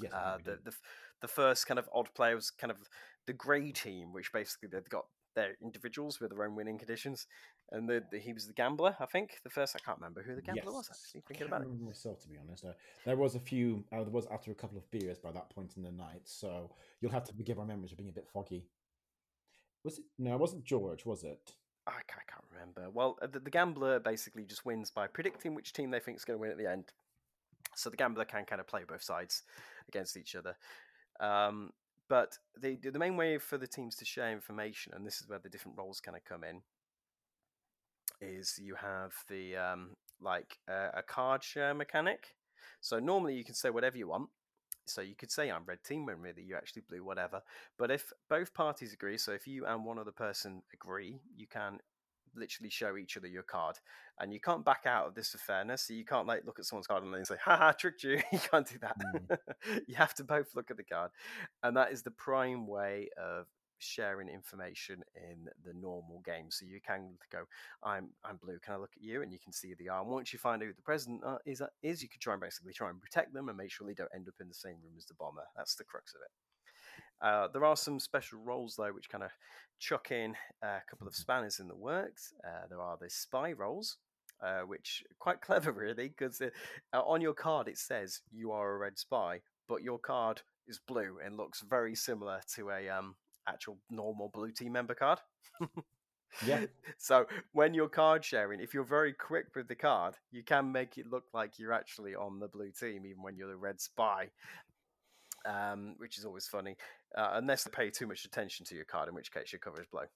yes, 0.00 0.12
Uh, 0.12 0.38
the, 0.44 0.58
the 0.62 0.74
the 1.20 1.28
first 1.28 1.66
kind 1.66 1.78
of 1.78 1.88
odd 1.92 2.12
player 2.14 2.34
was 2.34 2.50
kind 2.50 2.70
of 2.70 2.88
the 3.26 3.32
grey 3.32 3.72
team, 3.72 4.12
which 4.12 4.32
basically 4.32 4.68
they've 4.68 4.88
got 4.88 5.06
their 5.34 5.56
individuals 5.62 6.20
with 6.20 6.30
their 6.30 6.44
own 6.44 6.54
winning 6.54 6.78
conditions, 6.78 7.26
and 7.70 7.88
the, 7.88 8.04
the 8.10 8.18
he 8.18 8.32
was 8.32 8.46
the 8.46 8.52
gambler. 8.52 8.96
I 9.00 9.06
think 9.06 9.40
the 9.44 9.50
first 9.50 9.74
I 9.76 9.78
can't 9.80 9.98
remember 9.98 10.22
who 10.22 10.34
the 10.36 10.42
gambler 10.42 10.72
was 10.72 10.90
Yes. 10.90 10.90
actually 10.90 11.22
I 11.34 11.38
thinking 11.38 11.46
about 11.46 11.62
it. 11.62 11.68
myself 11.80 12.20
to 12.20 12.28
be 12.28 12.36
honest. 12.36 12.64
Uh, 12.64 12.74
there 13.04 13.16
was 13.16 13.34
a 13.34 13.40
few. 13.40 13.84
Uh, 13.90 14.02
there 14.02 14.12
was 14.12 14.26
after 14.26 14.50
a 14.52 14.54
couple 14.54 14.76
of 14.78 14.90
beers 14.90 15.18
by 15.18 15.32
that 15.32 15.50
point 15.50 15.76
in 15.76 15.82
the 15.82 15.90
night, 15.90 16.22
so 16.28 16.74
you'll 17.00 17.10
have 17.12 17.24
to 17.24 17.34
forgive 17.34 17.58
our 17.58 17.66
memories 17.66 17.90
for 17.90 17.96
being 17.96 18.08
a 18.08 18.12
bit 18.12 18.28
foggy. 18.28 18.68
Was 19.84 19.98
it? 19.98 20.04
No, 20.18 20.34
it 20.34 20.40
wasn't 20.40 20.64
George, 20.64 21.04
was 21.04 21.22
it? 21.22 21.52
I 21.86 22.00
can't 22.08 22.24
remember. 22.50 22.90
Well, 22.90 23.18
uh, 23.20 23.26
the, 23.26 23.40
the 23.40 23.50
gambler 23.50 24.00
basically 24.00 24.44
just 24.44 24.64
wins 24.64 24.90
by 24.90 25.06
predicting 25.06 25.54
which 25.54 25.72
team 25.72 25.90
they 25.90 26.00
think 26.00 26.16
is 26.16 26.24
going 26.24 26.38
to 26.38 26.40
win 26.40 26.50
at 26.50 26.58
the 26.58 26.70
end. 26.70 26.92
So 27.76 27.90
the 27.90 27.96
gambler 27.96 28.24
can 28.24 28.44
kind 28.44 28.60
of 28.60 28.66
play 28.66 28.82
both 28.88 29.02
sides 29.02 29.42
against 29.88 30.16
each 30.16 30.34
other. 30.34 30.56
Um, 31.20 31.70
but 32.08 32.38
the 32.60 32.76
the 32.76 32.98
main 32.98 33.16
way 33.16 33.38
for 33.38 33.58
the 33.58 33.66
teams 33.66 33.96
to 33.96 34.04
share 34.04 34.32
information, 34.32 34.92
and 34.94 35.06
this 35.06 35.20
is 35.20 35.28
where 35.28 35.38
the 35.38 35.48
different 35.48 35.78
roles 35.78 36.00
kind 36.00 36.16
of 36.16 36.24
come 36.24 36.44
in, 36.44 36.62
is 38.20 38.58
you 38.60 38.74
have 38.74 39.12
the 39.28 39.56
um, 39.56 39.90
like 40.20 40.58
uh, 40.68 40.88
a 40.94 41.02
card 41.02 41.42
share 41.42 41.74
mechanic. 41.74 42.36
So 42.80 42.98
normally 42.98 43.34
you 43.34 43.44
can 43.44 43.54
say 43.54 43.70
whatever 43.70 43.96
you 43.98 44.08
want. 44.08 44.28
So 44.86 45.00
you 45.00 45.14
could 45.14 45.30
say 45.30 45.50
I'm 45.50 45.64
red 45.64 45.82
team 45.82 46.06
when 46.06 46.20
really 46.20 46.42
you 46.42 46.56
actually 46.56 46.82
blue, 46.88 47.04
whatever. 47.04 47.42
But 47.78 47.90
if 47.90 48.12
both 48.28 48.54
parties 48.54 48.92
agree, 48.92 49.18
so 49.18 49.32
if 49.32 49.46
you 49.46 49.66
and 49.66 49.84
one 49.84 49.98
other 49.98 50.12
person 50.12 50.62
agree, 50.72 51.20
you 51.36 51.46
can 51.46 51.78
literally 52.36 52.70
show 52.70 52.96
each 52.96 53.16
other 53.16 53.28
your 53.28 53.42
card, 53.42 53.78
and 54.18 54.32
you 54.32 54.40
can't 54.40 54.64
back 54.64 54.82
out 54.86 55.06
of 55.06 55.14
this 55.14 55.30
for 55.30 55.38
fairness. 55.38 55.82
So 55.82 55.94
you 55.94 56.04
can't 56.04 56.26
like 56.26 56.44
look 56.44 56.58
at 56.58 56.64
someone's 56.64 56.86
card 56.86 57.02
and 57.02 57.14
then 57.14 57.24
say, 57.24 57.36
"Ha 57.44 57.56
ha, 57.56 57.72
tricked 57.72 58.02
you." 58.04 58.20
you 58.32 58.38
can't 58.38 58.68
do 58.68 58.78
that. 58.80 58.96
Mm. 58.98 59.38
you 59.86 59.94
have 59.94 60.14
to 60.14 60.24
both 60.24 60.54
look 60.54 60.70
at 60.70 60.76
the 60.76 60.84
card, 60.84 61.10
and 61.62 61.76
that 61.76 61.92
is 61.92 62.02
the 62.02 62.10
prime 62.10 62.66
way 62.66 63.08
of 63.16 63.46
sharing 63.78 64.28
information 64.28 65.02
in 65.16 65.48
the 65.64 65.72
normal 65.74 66.20
game. 66.24 66.50
So 66.50 66.64
you 66.64 66.80
can 66.80 67.16
go, 67.30 67.44
"I'm 67.82 68.10
I'm 68.24 68.36
blue. 68.36 68.58
Can 68.58 68.74
I 68.74 68.78
look 68.78 68.92
at 68.96 69.02
you?" 69.02 69.22
And 69.22 69.32
you 69.32 69.38
can 69.38 69.52
see 69.52 69.74
the 69.74 69.88
arm. 69.88 70.08
Once 70.08 70.32
you 70.32 70.38
find 70.38 70.62
out 70.62 70.66
who 70.66 70.74
the 70.74 70.82
president 70.82 71.22
is, 71.46 71.60
uh, 71.60 71.66
is 71.82 72.02
you 72.02 72.08
can 72.08 72.20
try 72.20 72.34
and 72.34 72.42
basically 72.42 72.72
try 72.72 72.90
and 72.90 73.00
protect 73.00 73.32
them 73.32 73.48
and 73.48 73.58
make 73.58 73.70
sure 73.70 73.86
they 73.86 73.94
don't 73.94 74.14
end 74.14 74.28
up 74.28 74.34
in 74.40 74.48
the 74.48 74.54
same 74.54 74.76
room 74.82 74.94
as 74.96 75.06
the 75.06 75.14
bomber. 75.14 75.44
That's 75.56 75.74
the 75.74 75.84
crux 75.84 76.14
of 76.14 76.20
it. 76.22 76.30
Uh, 77.20 77.48
there 77.52 77.64
are 77.64 77.76
some 77.76 77.98
special 77.98 78.40
roles 78.40 78.76
though, 78.76 78.92
which 78.92 79.08
kind 79.08 79.24
of 79.24 79.30
chuck 79.78 80.10
in 80.10 80.34
a 80.62 80.78
couple 80.88 81.06
of 81.06 81.14
spanners 81.14 81.60
in 81.60 81.68
the 81.68 81.76
works. 81.76 82.32
Uh, 82.46 82.66
there 82.68 82.80
are 82.80 82.98
the 83.00 83.10
spy 83.10 83.52
roles, 83.52 83.98
uh, 84.42 84.60
which 84.60 85.02
quite 85.18 85.40
clever 85.42 85.72
really, 85.72 86.08
because 86.08 86.40
uh, 86.40 86.50
on 87.02 87.20
your 87.20 87.34
card 87.34 87.68
it 87.68 87.78
says 87.78 88.20
you 88.30 88.52
are 88.52 88.74
a 88.74 88.78
red 88.78 88.98
spy, 88.98 89.40
but 89.68 89.82
your 89.82 89.98
card 89.98 90.42
is 90.66 90.80
blue 90.86 91.18
and 91.24 91.36
looks 91.36 91.62
very 91.68 91.94
similar 91.94 92.40
to 92.54 92.70
a 92.70 92.88
um, 92.88 93.14
actual 93.48 93.78
normal 93.90 94.30
blue 94.32 94.50
team 94.52 94.72
member 94.72 94.94
card. 94.94 95.18
Yeah. 96.46 96.66
So 96.98 97.26
when 97.52 97.74
you're 97.74 97.88
card 97.88 98.24
sharing, 98.24 98.60
if 98.60 98.72
you're 98.74 98.82
very 98.84 99.12
quick 99.12 99.46
with 99.54 99.68
the 99.68 99.74
card, 99.74 100.14
you 100.30 100.42
can 100.42 100.72
make 100.72 100.96
it 100.98 101.06
look 101.10 101.24
like 101.32 101.58
you're 101.58 101.72
actually 101.72 102.14
on 102.14 102.38
the 102.40 102.48
blue 102.48 102.70
team, 102.70 103.04
even 103.06 103.22
when 103.22 103.36
you're 103.36 103.48
the 103.48 103.56
red 103.56 103.80
spy. 103.80 104.30
Um, 105.46 105.94
which 105.98 106.16
is 106.16 106.24
always 106.24 106.46
funny, 106.46 106.74
uh, 107.18 107.32
unless 107.34 107.64
they 107.64 107.70
pay 107.70 107.90
too 107.90 108.06
much 108.06 108.24
attention 108.24 108.64
to 108.64 108.74
your 108.74 108.86
card, 108.86 109.10
in 109.10 109.14
which 109.14 109.30
case 109.30 109.52
your 109.52 109.58
cover 109.58 109.78
is 109.82 109.86
blue. 109.92 110.06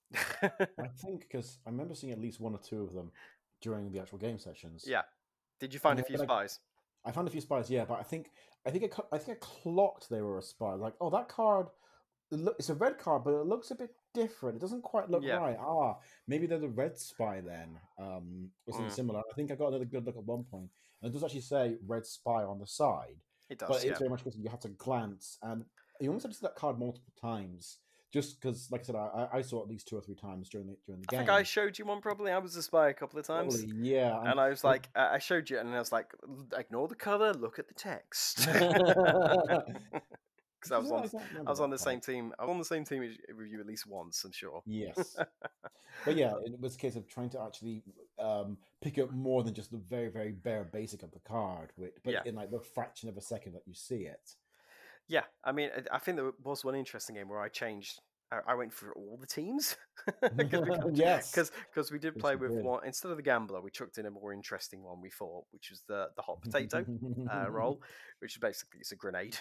I 0.83 0.87
think 1.03 1.21
because 1.21 1.59
I 1.67 1.71
remember 1.71 1.95
seeing 1.95 2.15
at 2.15 2.19
least 2.19 2.41
one 2.41 2.55
or 2.55 2.59
two 2.59 2.83
of 2.83 2.95
them 2.95 3.13
during 3.61 3.91
the 3.93 4.01
actual 4.01 4.17
game 4.17 4.39
sessions. 4.39 4.85
yeah. 4.87 5.03
Did 5.61 5.75
you 5.75 5.81
find 5.81 5.99
a 6.01 6.03
few 6.03 6.19
I- 6.19 6.25
spies? 6.25 6.61
I 7.05 7.13
found 7.13 7.29
a 7.29 7.31
few 7.31 7.41
spies, 7.43 7.71
yeah, 7.71 7.85
but 7.85 8.01
I 8.01 8.03
think 8.03 8.31
I 8.67 8.71
think 8.71 8.85
I, 9.13 9.17
I 9.17 9.19
think 9.19 9.37
I 9.39 9.41
clocked 9.41 10.09
they 10.09 10.21
were 10.23 10.39
a 10.39 10.43
spy. 10.43 10.73
Like, 10.75 10.95
oh, 11.01 11.11
that 11.11 11.29
card, 11.29 11.67
it's 12.31 12.69
a 12.69 12.75
red 12.75 12.99
card, 12.99 13.25
but 13.25 13.33
it 13.35 13.47
looks 13.47 13.71
a 13.71 13.75
bit 13.75 13.91
different. 14.15 14.57
It 14.57 14.61
doesn't 14.61 14.83
quite 14.83 15.11
look 15.11 15.23
Yeah. 15.23 15.37
right. 15.37 15.57
Ah, 15.59 15.99
maybe 16.27 16.47
they're 16.47 16.59
the 16.59 16.69
red 16.69 16.99
spy 16.99 17.41
then, 17.41 17.79
um, 17.99 18.51
or 18.67 18.73
something 18.73 18.91
Mm. 18.91 18.95
similar. 18.95 19.21
I 19.21 19.35
think 19.35 19.51
I 19.51 19.55
got 19.55 19.69
another 19.69 19.85
good 19.85 20.05
look 20.07 20.17
at 20.17 20.25
one 20.25 20.45
point, 20.45 20.71
and 21.03 21.11
it 21.11 21.13
does 21.13 21.25
actually 21.25 21.41
say 21.43 21.79
red 21.87 22.07
spy 22.07 22.45
on 22.45 22.59
the 22.59 22.67
side, 22.67 23.17
It 23.49 23.59
does. 23.59 23.69
but 23.69 23.85
yeah. 23.85 23.91
it's 23.91 23.99
very 23.99 24.11
much 24.11 24.25
because 24.25 24.39
you 24.39 24.49
have 24.51 24.61
to 24.61 24.69
glance, 24.71 25.39
and 25.43 25.65
you 26.01 26.09
almost 26.09 26.25
have 26.25 26.33
to 26.33 26.39
see 26.39 26.47
that 26.47 26.55
card 26.55 26.79
multiple 26.79 27.13
times, 27.21 27.79
just 28.11 28.41
because, 28.41 28.71
like 28.71 28.81
I 28.81 28.85
said, 28.85 28.95
I, 28.97 29.29
I 29.33 29.43
saw 29.43 29.61
at 29.63 29.69
least 29.69 29.87
two 29.89 29.97
or 29.97 30.01
three 30.01 30.15
times 30.15 30.49
during 30.49 30.67
the 30.69 30.77
during 30.87 31.03
the 31.03 31.07
I 31.09 31.11
game. 31.11 31.19
think 31.21 31.31
I 31.31 31.43
showed 31.43 31.79
you 31.79 31.85
one 31.85 32.01
probably. 32.01 32.33
I 32.33 32.39
was 32.39 32.57
a 32.57 32.63
spy 32.63 32.89
a 32.89 32.95
couple 32.95 33.19
of 33.19 33.27
times. 33.27 33.57
Probably, 33.63 33.77
yeah, 33.89 34.19
And 34.23 34.41
I 34.41 34.49
was 34.49 34.65
like, 34.65 34.89
I 34.95 35.15
I 35.17 35.19
showed 35.19 35.51
you, 35.51 35.59
and 35.59 35.69
I 35.75 35.79
was 35.79 35.93
like, 35.93 36.15
ignore 36.57 36.89
the 36.89 36.95
color, 36.95 37.33
look 37.35 37.59
at 37.59 37.69
the 37.69 37.75
text. 37.75 38.47
Because 40.61 40.73
I 40.73 40.79
was 40.79 40.91
on, 40.91 41.21
I 41.47 41.51
was 41.51 41.61
on 41.61 41.71
the 41.71 41.77
part. 41.77 41.81
same 41.89 42.01
team. 42.01 42.33
I 42.39 42.45
was 42.45 42.51
on 42.51 42.59
the 42.59 42.65
same 42.65 42.85
team 42.85 43.01
with 43.01 43.47
you 43.49 43.61
at 43.61 43.67
least 43.67 43.87
once. 43.87 44.25
I'm 44.25 44.33
sure. 44.33 44.63
Yes. 44.67 45.17
but 46.05 46.17
yeah, 46.17 46.35
it 46.45 46.61
was 46.61 46.75
a 46.75 46.79
case 46.79 46.97
of 46.97 47.07
trying 47.07 47.31
to 47.31 47.41
actually 47.41 47.83
um, 48.19 48.57
pick 48.81 48.99
up 48.99 49.13
more 49.13 49.43
than 49.45 49.55
just 49.55 49.71
the 49.71 49.79
very, 49.79 50.09
very 50.09 50.33
bare 50.33 50.65
basic 50.65 51.03
of 51.03 51.13
the 51.13 51.21
card, 51.21 51.71
which, 51.77 51.93
but 52.03 52.13
Yeah. 52.13 52.23
in 52.25 52.35
like 52.35 52.51
the 52.51 52.61
fraction 52.61 53.09
of 53.09 53.17
a 53.17 53.21
second 53.21 53.53
that 53.53 53.63
you 53.67 53.75
see 53.75 54.03
it. 54.07 54.35
Yeah, 55.07 55.25
I 55.45 55.53
mean, 55.53 55.71
I- 55.75 55.97
I 55.97 55.99
think 55.99 56.17
there 56.17 56.33
was 56.43 56.65
one 56.65 56.75
interesting 56.75 57.15
game 57.17 57.29
where 57.29 57.41
I 57.41 57.49
changed. 57.49 58.01
I, 58.31 58.53
I 58.53 58.55
went 58.55 58.73
for 58.73 58.93
all 58.95 59.17
the 59.21 59.27
teams. 59.27 59.77
Yes. 60.93 61.33
because 61.33 61.91
we 61.91 61.99
did 61.99 62.15
Yes, 62.15 62.23
play 62.23 62.37
with 62.37 62.53
did. 62.53 62.65
one 62.65 62.85
instead 62.87 63.11
of 63.11 63.17
the 63.17 63.23
gambler, 63.23 63.61
we 63.61 63.71
chucked 63.71 63.99
in 63.99 64.07
a 64.07 64.11
more 64.11 64.33
interesting 64.33 64.83
one. 64.83 65.01
We 65.01 65.11
thought, 65.11 65.45
which 65.51 65.71
was 65.71 65.83
the 65.89 66.09
the 66.17 66.23
hot 66.23 66.41
potato 66.43 66.85
uh, 67.33 67.51
roll, 67.51 67.81
which 68.21 68.35
is 68.37 68.39
basically 68.41 68.81
it's 68.81 68.93
a 68.93 68.97
grenade. 68.97 69.37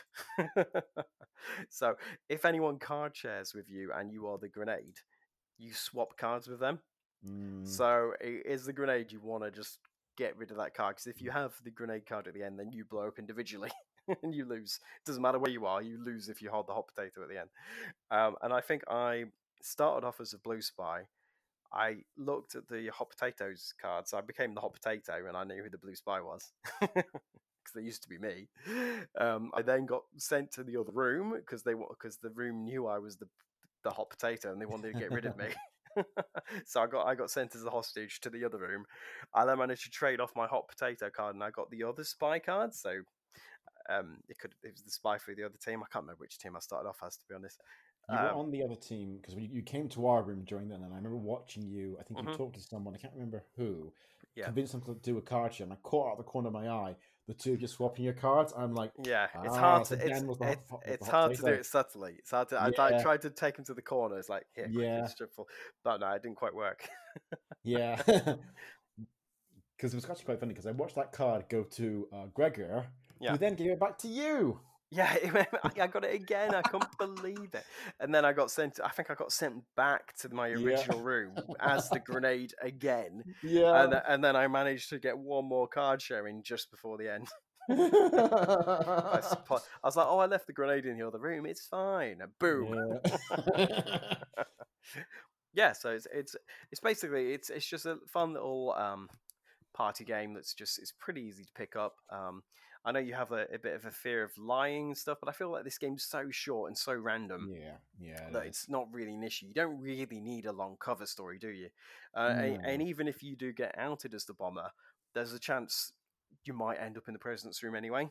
so 1.69 1.95
if 2.29 2.45
anyone 2.45 2.79
card 2.79 3.15
shares 3.15 3.53
with 3.53 3.69
you 3.69 3.91
and 3.93 4.11
you 4.11 4.27
are 4.27 4.37
the 4.37 4.49
grenade, 4.49 4.97
you 5.57 5.73
swap 5.73 6.17
cards 6.17 6.47
with 6.47 6.59
them. 6.59 6.79
Mm, 7.25 7.67
So 7.67 8.13
is 8.21 8.65
the 8.65 8.73
grenade 8.73 9.11
you 9.11 9.19
want 9.19 9.43
to 9.43 9.51
just 9.51 9.79
get 10.17 10.37
rid 10.37 10.51
of 10.51 10.57
that 10.57 10.73
card? 10.73 10.95
Because 10.95 11.07
if 11.07 11.21
you 11.21 11.31
have 11.31 11.53
the 11.63 11.71
grenade 11.71 12.05
card 12.05 12.27
at 12.27 12.33
the 12.33 12.43
end, 12.43 12.59
then 12.59 12.71
you 12.71 12.85
blow 12.85 13.07
up 13.07 13.19
individually. 13.19 13.71
and 14.23 14.33
you 14.33 14.45
lose. 14.45 14.79
It 15.01 15.05
doesn't 15.05 15.21
matter 15.21 15.39
where 15.39 15.51
you 15.51 15.65
are, 15.65 15.81
you 15.81 16.03
lose 16.03 16.29
if 16.29 16.41
you 16.41 16.49
hold 16.49 16.67
the 16.67 16.73
hot 16.73 16.87
potato 16.87 17.23
at 17.23 17.29
the 17.29 17.39
end. 17.39 17.49
Um, 18.11 18.35
and 18.41 18.53
I 18.53 18.61
think 18.61 18.83
I 18.89 19.25
started 19.61 20.05
off 20.05 20.19
as 20.19 20.33
a 20.33 20.39
blue 20.39 20.61
spy. 20.61 21.03
I 21.73 21.97
looked 22.17 22.55
at 22.55 22.67
the 22.69 22.89
hot 22.93 23.09
potatoes 23.09 23.73
cards. 23.81 24.13
I 24.13 24.21
became 24.21 24.53
the 24.53 24.61
hot 24.61 24.73
potato, 24.73 25.27
and 25.27 25.35
I 25.35 25.43
knew 25.43 25.61
who 25.61 25.69
the 25.69 25.77
blue 25.77 25.95
spy 25.95 26.21
was 26.21 26.53
because 26.81 27.73
they 27.75 27.81
used 27.81 28.03
to 28.03 28.09
be 28.09 28.17
me. 28.17 28.47
Um, 29.19 29.51
I 29.53 29.61
then 29.61 29.85
got 29.85 30.03
sent 30.15 30.51
to 30.53 30.63
the 30.63 30.77
other 30.77 30.93
room 30.93 31.33
because 31.35 31.63
they 31.63 31.73
because 31.73 32.17
the 32.17 32.29
room 32.29 32.63
knew 32.63 32.87
I 32.87 32.99
was 32.99 33.17
the 33.17 33.27
the 33.83 33.89
hot 33.91 34.09
potato, 34.09 34.51
and 34.51 34.61
they 34.61 34.65
wanted 34.65 34.93
to 34.93 34.99
get 34.99 35.11
rid 35.11 35.25
of 35.25 35.37
me. 35.37 35.47
so 36.65 36.81
I 36.81 36.87
got 36.87 37.05
I 37.05 37.15
got 37.15 37.31
sent 37.31 37.55
as 37.55 37.65
a 37.65 37.69
hostage 37.69 38.21
to 38.21 38.29
the 38.29 38.45
other 38.45 38.59
room. 38.59 38.85
I 39.33 39.45
then 39.45 39.59
managed 39.59 39.83
to 39.83 39.89
trade 39.89 40.21
off 40.21 40.31
my 40.35 40.47
hot 40.47 40.69
potato 40.69 41.09
card, 41.09 41.35
and 41.35 41.43
I 41.43 41.51
got 41.51 41.69
the 41.69 41.83
other 41.83 42.05
spy 42.05 42.39
card. 42.39 42.73
So 42.73 43.01
um, 43.89 44.17
it 44.29 44.37
could 44.39 44.53
it 44.63 44.71
was 44.71 44.81
the 44.83 44.91
spy 44.91 45.17
for 45.17 45.33
the 45.35 45.43
other 45.43 45.57
team. 45.63 45.81
I 45.83 45.87
can't 45.91 46.03
remember 46.03 46.19
which 46.21 46.37
team 46.39 46.55
I 46.55 46.59
started 46.59 46.87
off 46.89 46.99
as, 47.05 47.17
to 47.17 47.25
be 47.27 47.35
honest. 47.35 47.59
You 48.09 48.15
were 48.15 48.29
Um, 48.29 48.37
on 48.37 48.51
the 48.51 48.63
other 48.63 48.75
team 48.75 49.17
because 49.17 49.35
you, 49.35 49.49
you 49.51 49.61
came 49.61 49.89
to 49.89 50.07
our 50.07 50.23
room 50.23 50.43
during 50.45 50.69
then, 50.69 50.81
and 50.83 50.93
I 50.93 50.97
remember 50.97 51.17
watching 51.17 51.63
you. 51.67 51.97
I 51.99 52.03
think 52.03 52.19
Mhm. 52.19 52.31
you 52.31 52.37
talked 52.37 52.55
to 52.55 52.61
someone. 52.61 52.95
I 52.95 52.97
can't 52.97 53.13
remember 53.13 53.43
who. 53.57 53.91
Yeah. 54.35 54.45
Convinced 54.45 54.71
them 54.73 54.81
to 54.83 54.93
do 54.95 55.17
a 55.17 55.21
card 55.21 55.53
share, 55.53 55.65
and 55.65 55.73
I 55.73 55.77
caught 55.77 56.07
out 56.09 56.11
of 56.13 56.17
the 56.19 56.23
corner 56.23 56.47
of 56.47 56.53
my 56.53 56.69
eye 56.69 56.95
the 57.27 57.33
two 57.33 57.51
of 57.53 57.61
you 57.61 57.67
swapping 57.67 58.05
your 58.05 58.13
cards. 58.13 58.53
I'm 58.55 58.73
like, 58.75 58.91
Yeah, 59.03 59.25
it's 59.43 59.55
Ah, 59.55 59.59
hard 59.59 59.87
so 59.87 59.95
to 59.97 60.01
it's, 60.05 60.19
Dan 60.19 60.27
was 60.27 60.37
the 60.37 60.45
hot- 60.45 60.53
it's, 60.61 60.69
hot- 60.69 60.83
it's 60.85 61.07
hard 61.07 61.35
to 61.35 61.41
do 61.41 61.47
it 61.47 61.65
subtly. 61.65 62.15
It's 62.19 62.31
hard 62.31 62.47
to. 62.49 62.61
I, 62.61 62.67
I 62.97 63.01
tried 63.01 63.21
to 63.23 63.29
take 63.29 63.57
him 63.57 63.65
to 63.65 63.73
the 63.73 63.81
corner. 63.81 64.17
It's 64.17 64.29
like 64.29 64.45
here, 64.55 64.67
Yeah. 64.69 65.05
stripful, 65.07 65.49
but 65.83 65.99
no, 65.99 66.09
it 66.11 66.21
didn't 66.21 66.37
quite 66.37 66.53
work. 66.55 66.87
yeah. 67.63 68.01
Because 69.75 69.93
it 69.93 69.97
was 69.97 70.05
actually 70.09 70.25
quite 70.25 70.39
funny 70.39 70.53
because 70.53 70.65
I 70.65 70.71
watched 70.71 70.95
that 70.95 71.11
card 71.11 71.45
go 71.49 71.63
to 71.63 72.07
uh, 72.11 72.25
Gregor, 72.33 72.87
Yeah. 73.19 73.31
who 73.31 73.37
then 73.37 73.55
gave 73.55 73.71
it 73.71 73.79
back 73.79 73.97
to 73.99 74.07
you. 74.07 74.59
yeah, 74.89 75.13
I 75.79 75.87
got 75.87 76.05
it 76.05 76.15
again. 76.15 76.55
I 76.55 76.61
couldn't 76.61 76.97
believe 76.97 77.53
it. 77.53 77.65
And 77.99 78.15
then 78.15 78.23
I 78.23 78.31
got 78.31 78.49
sent. 78.49 78.79
I 78.83 78.87
think 78.89 79.11
I 79.11 79.15
got 79.15 79.33
sent 79.33 79.63
back 79.75 80.15
to 80.19 80.29
my 80.33 80.47
Yeah. 80.47 80.55
original 80.65 81.01
room 81.01 81.35
as 81.59 81.89
the 81.89 81.99
grenade 81.99 82.53
again. 82.61 83.23
Yeah. 83.43 83.83
and, 83.83 84.01
and 84.07 84.23
then 84.23 84.35
I 84.37 84.47
managed 84.47 84.89
to 84.91 84.99
get 84.99 85.17
one 85.17 85.43
more 85.45 85.67
card 85.67 86.01
sharing 86.01 86.41
just 86.41 86.71
before 86.71 86.97
the 86.97 87.13
end. 87.13 87.27
I, 87.69 87.73
I 87.73 89.19
suppo- 89.21 89.59
I 89.83 89.87
was 89.87 89.97
like, 89.97 90.07
"Oh, 90.07 90.19
I 90.19 90.25
left 90.27 90.47
the 90.47 90.53
grenade 90.53 90.85
in 90.85 90.97
the 90.97 91.05
other 91.05 91.19
room. 91.19 91.45
It's 91.45 91.65
fine." 91.65 92.21
Boom. 92.39 92.99
Yeah. 93.57 94.13
Yeah. 95.53 95.71
so 95.73 95.89
it's 95.89 96.07
it's 96.13 96.35
it's 96.71 96.79
basically 96.79 97.33
it's 97.33 97.49
it's 97.49 97.65
just 97.67 97.85
a 97.85 97.97
fun 98.07 98.33
little 98.33 98.73
um, 98.77 99.09
party 99.77 100.03
game 100.03 100.33
that's 100.33 100.53
just 100.53 100.79
it's 100.79 100.91
pretty 100.97 101.21
easy 101.21 101.43
to 101.43 101.51
pick 101.53 101.75
up. 101.75 101.95
Um, 102.09 102.41
I 102.85 102.91
know 102.91 102.99
you 102.99 103.15
have 103.15 103.31
a, 103.33 103.45
a 103.53 103.59
bit 103.59 103.75
of 103.75 103.85
a 103.85 103.91
fear 103.91 104.23
of 104.23 104.31
lying 104.37 104.87
and 104.87 104.97
stuff, 104.97 105.17
but 105.19 105.29
I 105.29 105.33
feel 105.33 105.51
like 105.51 105.65
this 105.65 105.77
game's 105.77 106.03
so 106.03 106.27
short 106.31 106.69
and 106.69 106.77
so 106.77 106.93
random 106.93 107.51
yeah, 107.53 107.77
yeah. 107.99 108.27
it 108.27 108.33
that 108.33 108.43
is. 108.43 108.49
it's 108.49 108.69
not 108.69 108.87
really 108.91 109.13
an 109.13 109.23
issue. 109.23 109.47
You 109.47 109.53
don't 109.53 109.79
really 109.81 110.21
need 110.21 110.45
a 110.45 110.53
long 110.53 110.77
cover 110.79 111.05
story, 111.05 111.37
do 111.37 111.49
you? 111.49 111.69
Uh, 112.15 112.33
and, 112.37 112.53
No. 112.63 112.69
and 112.69 112.81
even 112.81 113.07
if 113.07 113.21
you 113.21 113.35
do 113.35 113.51
get 113.51 113.75
outed 113.77 114.13
as 114.13 114.25
the 114.25 114.33
bomber, 114.33 114.71
there's 115.13 115.33
a 115.33 115.39
chance 115.39 115.91
you 116.45 116.53
might 116.53 116.77
end 116.77 116.97
up 116.97 117.07
in 117.07 117.13
the 117.13 117.19
president's 117.19 117.61
room 117.61 117.75
anyway. 117.75 118.03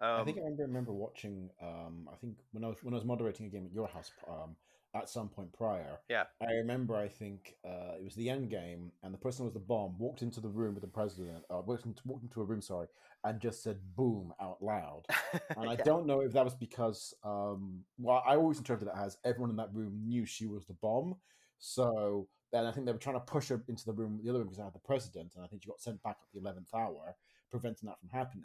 Um, 0.00 0.20
I 0.20 0.24
think 0.24 0.38
I 0.38 0.40
remember, 0.40 0.62
remember 0.64 0.92
watching. 0.92 1.50
Um, 1.62 2.08
I 2.12 2.16
think 2.16 2.34
when 2.50 2.64
I 2.64 2.68
was 2.68 2.78
when 2.82 2.92
I 2.94 2.96
was 2.96 3.04
moderating 3.04 3.46
a 3.46 3.48
game 3.48 3.66
at 3.66 3.72
your 3.72 3.86
house 3.86 4.10
um, 4.28 4.56
at 4.94 5.08
some 5.08 5.28
point 5.28 5.52
prior. 5.52 5.98
Yeah. 6.08 6.24
I 6.40 6.52
remember. 6.52 6.96
I 6.96 7.08
think 7.08 7.56
uh, 7.64 7.94
it 7.98 8.04
was 8.04 8.14
the 8.14 8.30
end 8.30 8.50
game, 8.50 8.92
and 9.02 9.12
the 9.12 9.18
person 9.18 9.44
was 9.44 9.52
the 9.52 9.60
bomb 9.60 9.98
walked 9.98 10.22
into 10.22 10.40
the 10.40 10.48
room 10.48 10.74
with 10.74 10.82
the 10.82 10.88
president. 10.88 11.44
Uh, 11.50 11.60
walked, 11.66 11.86
into, 11.86 12.02
walked 12.04 12.22
into 12.22 12.40
a 12.40 12.44
room, 12.44 12.62
sorry, 12.62 12.86
and 13.24 13.40
just 13.40 13.62
said 13.62 13.78
"boom" 13.96 14.32
out 14.40 14.62
loud. 14.62 15.02
And 15.56 15.68
I 15.68 15.76
don't 15.76 16.06
know 16.06 16.20
if 16.20 16.32
that 16.32 16.44
was 16.44 16.54
because. 16.54 17.14
Um, 17.24 17.80
well, 17.98 18.22
I 18.26 18.36
always 18.36 18.58
interpreted 18.58 18.92
it 18.94 19.00
as 19.00 19.18
everyone 19.24 19.50
in 19.50 19.56
that 19.56 19.74
room 19.74 20.00
knew 20.04 20.24
she 20.24 20.46
was 20.46 20.64
the 20.66 20.74
bomb. 20.74 21.16
So 21.58 22.28
then 22.52 22.66
I 22.66 22.72
think 22.72 22.86
they 22.86 22.92
were 22.92 22.98
trying 22.98 23.16
to 23.16 23.20
push 23.20 23.48
her 23.48 23.62
into 23.68 23.84
the 23.84 23.92
room, 23.92 24.20
the 24.22 24.30
other 24.30 24.38
room, 24.38 24.48
because 24.48 24.60
I 24.60 24.64
had 24.64 24.74
the 24.74 24.80
president, 24.80 25.32
and 25.34 25.44
I 25.44 25.48
think 25.48 25.62
she 25.62 25.68
got 25.68 25.80
sent 25.80 26.02
back 26.02 26.16
at 26.22 26.28
the 26.32 26.40
eleventh 26.40 26.72
hour, 26.74 27.16
preventing 27.50 27.88
that 27.88 27.98
from 27.98 28.10
happening. 28.10 28.44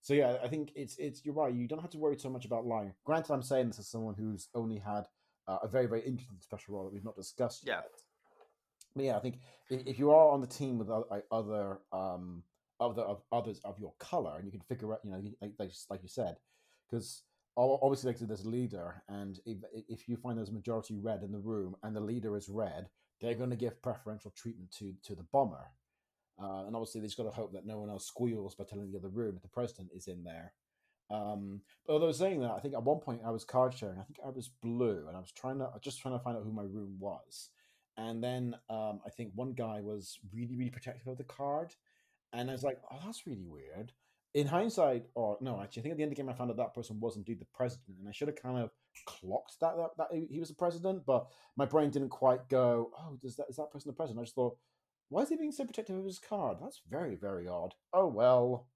So 0.00 0.14
yeah, 0.14 0.36
I 0.42 0.48
think 0.48 0.72
it's 0.74 0.96
it's 0.98 1.24
you're 1.24 1.34
right. 1.34 1.52
You 1.52 1.66
don't 1.66 1.80
have 1.80 1.90
to 1.90 1.98
worry 1.98 2.18
so 2.18 2.30
much 2.30 2.44
about 2.44 2.66
lying. 2.66 2.92
Granted, 3.04 3.32
I'm 3.32 3.42
saying 3.42 3.68
this 3.68 3.78
as 3.78 3.88
someone 3.88 4.14
who's 4.14 4.48
only 4.54 4.78
had 4.78 5.04
uh, 5.48 5.58
a 5.62 5.68
very 5.68 5.86
very 5.86 6.02
interesting 6.02 6.38
special 6.40 6.74
role 6.74 6.84
that 6.84 6.92
we've 6.92 7.04
not 7.04 7.16
discussed 7.16 7.66
Yeah. 7.66 7.76
yet. 7.76 7.90
But 8.94 9.04
yeah, 9.04 9.16
I 9.16 9.20
think 9.20 9.38
if, 9.70 9.86
if 9.86 9.98
you 9.98 10.10
are 10.10 10.28
on 10.30 10.40
the 10.40 10.46
team 10.46 10.78
with 10.78 10.90
o- 10.90 11.06
like, 11.10 11.24
other 11.30 11.80
um 11.92 12.42
other 12.80 13.02
of 13.02 13.22
others 13.32 13.60
of 13.64 13.78
your 13.78 13.92
color, 13.98 14.36
and 14.36 14.44
you 14.44 14.52
can 14.52 14.60
figure 14.60 14.92
out, 14.92 15.00
you 15.04 15.10
know, 15.10 15.22
like 15.40 15.52
like, 15.58 15.72
like 15.90 16.02
you 16.02 16.08
said, 16.08 16.36
because 16.88 17.22
obviously 17.56 18.12
like, 18.12 18.20
there's 18.20 18.44
a 18.44 18.48
leader, 18.48 19.02
and 19.08 19.40
if 19.44 19.58
if 19.88 20.08
you 20.08 20.16
find 20.16 20.38
there's 20.38 20.50
a 20.50 20.52
majority 20.52 20.96
red 20.96 21.22
in 21.22 21.32
the 21.32 21.40
room 21.40 21.74
and 21.82 21.96
the 21.96 22.00
leader 22.00 22.36
is 22.36 22.48
red, 22.48 22.88
they're 23.20 23.34
going 23.34 23.50
to 23.50 23.56
give 23.56 23.82
preferential 23.82 24.30
treatment 24.36 24.70
to 24.78 24.94
to 25.02 25.14
the 25.16 25.24
bomber. 25.32 25.66
Uh, 26.40 26.66
and 26.66 26.76
obviously, 26.76 27.00
they've 27.00 27.16
got 27.16 27.24
to 27.24 27.30
hope 27.30 27.52
that 27.52 27.66
no 27.66 27.78
one 27.80 27.90
else 27.90 28.06
squeals 28.06 28.54
by 28.54 28.62
telling 28.62 28.92
the 28.92 28.98
other 28.98 29.08
room 29.08 29.34
if 29.34 29.42
the 29.42 29.48
president 29.48 29.90
is 29.92 30.06
in 30.06 30.22
there. 30.22 30.52
Um, 31.10 31.62
but 31.86 31.94
although 31.94 32.12
saying 32.12 32.40
that, 32.40 32.50
I 32.52 32.60
think 32.60 32.74
at 32.74 32.82
one 32.82 32.98
point 33.00 33.22
I 33.24 33.30
was 33.30 33.44
card 33.44 33.74
sharing. 33.74 33.98
I 33.98 34.04
think 34.04 34.18
I 34.24 34.28
was 34.30 34.48
blue, 34.62 35.06
and 35.08 35.16
I 35.16 35.20
was 35.20 35.32
trying 35.32 35.58
to 35.58 35.70
just 35.80 36.00
trying 36.00 36.18
to 36.18 36.22
find 36.22 36.36
out 36.36 36.44
who 36.44 36.52
my 36.52 36.62
room 36.62 36.96
was. 36.98 37.50
And 37.96 38.22
then 38.22 38.54
um, 38.70 39.00
I 39.06 39.10
think 39.10 39.32
one 39.34 39.52
guy 39.54 39.80
was 39.80 40.18
really, 40.32 40.56
really 40.56 40.70
protective 40.70 41.06
of 41.08 41.18
the 41.18 41.24
card, 41.24 41.74
and 42.32 42.48
I 42.50 42.52
was 42.52 42.62
like, 42.62 42.78
"Oh, 42.90 42.98
that's 43.04 43.26
really 43.26 43.44
weird." 43.44 43.92
In 44.34 44.46
hindsight, 44.46 45.06
or 45.14 45.38
no, 45.40 45.60
actually, 45.60 45.80
I 45.80 45.82
think 45.84 45.92
at 45.92 45.96
the 45.96 46.02
end 46.04 46.12
of 46.12 46.16
the 46.16 46.22
game 46.22 46.28
I 46.28 46.34
found 46.34 46.50
out 46.50 46.58
that 46.58 46.74
person 46.74 47.00
was 47.00 47.16
indeed 47.16 47.40
the 47.40 47.46
president, 47.54 47.98
and 47.98 48.08
I 48.08 48.12
should 48.12 48.28
have 48.28 48.36
kind 48.36 48.58
of 48.58 48.70
clocked 49.06 49.58
that 49.60 49.76
that, 49.76 49.90
that 49.96 50.08
he- 50.30 50.38
was 50.38 50.50
the 50.50 50.54
president, 50.54 51.06
but 51.06 51.26
my 51.56 51.64
brain 51.64 51.90
didn't 51.90 52.10
quite 52.10 52.48
go, 52.48 52.90
"Oh, 52.98 53.16
does 53.22 53.36
that 53.36 53.46
is 53.48 53.56
that 53.56 53.70
person 53.72 53.88
the 53.88 53.94
president?" 53.96 54.20
I 54.20 54.24
just 54.24 54.34
thought, 54.34 54.58
"Why 55.08 55.22
is 55.22 55.30
he 55.30 55.36
being 55.36 55.52
so 55.52 55.64
protective 55.64 55.96
of 55.96 56.04
his 56.04 56.18
card? 56.18 56.58
That's 56.60 56.82
very, 56.88 57.14
very 57.16 57.48
odd." 57.48 57.74
Oh 57.92 58.06
well. 58.08 58.68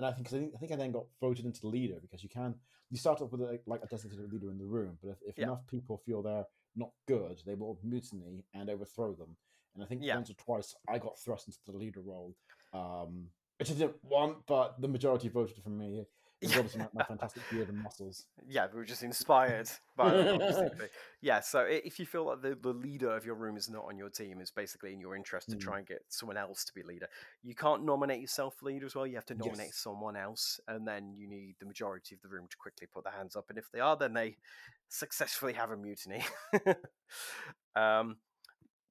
And 0.00 0.06
I 0.06 0.12
think, 0.12 0.28
'cause 0.28 0.34
I 0.34 0.38
think 0.38 0.54
I 0.54 0.58
think 0.58 0.72
I 0.72 0.76
then 0.76 0.92
got 0.92 1.04
voted 1.20 1.44
into 1.44 1.60
the 1.60 1.66
leader 1.66 2.00
because 2.00 2.22
you 2.22 2.30
can 2.30 2.54
you 2.88 2.96
start 2.96 3.20
off 3.20 3.32
with 3.32 3.42
a, 3.42 3.60
like 3.66 3.82
a 3.84 3.86
designated 3.86 4.32
leader 4.32 4.50
in 4.50 4.56
the 4.56 4.64
room, 4.64 4.96
but 5.02 5.10
if, 5.10 5.18
if 5.22 5.38
Yeah. 5.38 5.44
enough 5.44 5.66
people 5.66 5.98
feel 5.98 6.22
they're 6.22 6.46
not 6.74 6.92
good, 7.06 7.42
they 7.44 7.54
will 7.54 7.78
mutiny 7.82 8.42
and 8.54 8.70
overthrow 8.70 9.14
them. 9.14 9.36
And 9.74 9.84
I 9.84 9.86
think 9.86 10.02
Yeah. 10.02 10.14
once 10.16 10.30
or 10.30 10.34
twice 10.34 10.74
I 10.88 10.98
got 10.98 11.18
thrust 11.18 11.48
into 11.48 11.58
the 11.66 11.72
leader 11.76 12.00
role, 12.00 12.34
um, 12.72 13.30
which 13.58 13.70
I 13.70 13.74
didn't 13.74 14.02
want, 14.02 14.46
but 14.46 14.80
the 14.80 14.88
majority 14.88 15.28
voted 15.28 15.62
for 15.62 15.68
me. 15.68 16.06
Obviously 16.42 16.80
my, 16.80 16.88
my 16.94 17.04
fantastic 17.04 17.42
beard 17.50 17.68
and 17.68 17.82
muscles. 17.82 18.24
yeah, 18.48 18.66
we 18.72 18.78
were 18.78 18.84
just 18.84 19.02
inspired 19.02 19.68
by. 19.96 20.38
Yeah, 21.22 21.40
so 21.40 21.60
if 21.60 21.98
you 21.98 22.06
feel 22.06 22.24
like 22.24 22.40
the, 22.40 22.56
the 22.58 22.72
leader 22.72 23.14
of 23.14 23.26
your 23.26 23.34
room 23.34 23.58
is 23.58 23.68
not 23.68 23.84
on 23.84 23.98
your 23.98 24.08
team, 24.08 24.40
it's 24.40 24.50
basically 24.50 24.94
in 24.94 25.00
your 25.00 25.14
interest 25.14 25.50
to 25.50 25.56
Mm. 25.56 25.60
try 25.60 25.78
and 25.78 25.86
get 25.86 26.02
someone 26.08 26.38
else 26.38 26.64
to 26.64 26.72
be 26.72 26.82
leader. 26.82 27.08
You 27.42 27.54
can't 27.54 27.84
nominate 27.84 28.22
yourself 28.22 28.54
for 28.56 28.66
leader 28.66 28.86
as 28.86 28.94
well. 28.94 29.06
You 29.06 29.16
have 29.16 29.26
to 29.26 29.34
nominate 29.34 29.66
Yes. 29.66 29.76
someone 29.76 30.16
else, 30.16 30.58
and 30.66 30.88
then 30.88 31.12
you 31.14 31.28
need 31.28 31.56
the 31.60 31.66
majority 31.66 32.14
of 32.14 32.22
the 32.22 32.28
room 32.28 32.46
to 32.48 32.56
quickly 32.56 32.86
put 32.86 33.04
their 33.04 33.12
hands 33.12 33.36
up. 33.36 33.50
And 33.50 33.58
if 33.58 33.70
they 33.70 33.80
are, 33.80 33.96
then 33.96 34.14
they 34.14 34.38
successfully 34.88 35.52
have 35.52 35.70
a 35.70 35.76
mutiny. 35.76 36.24
um, 37.76 38.16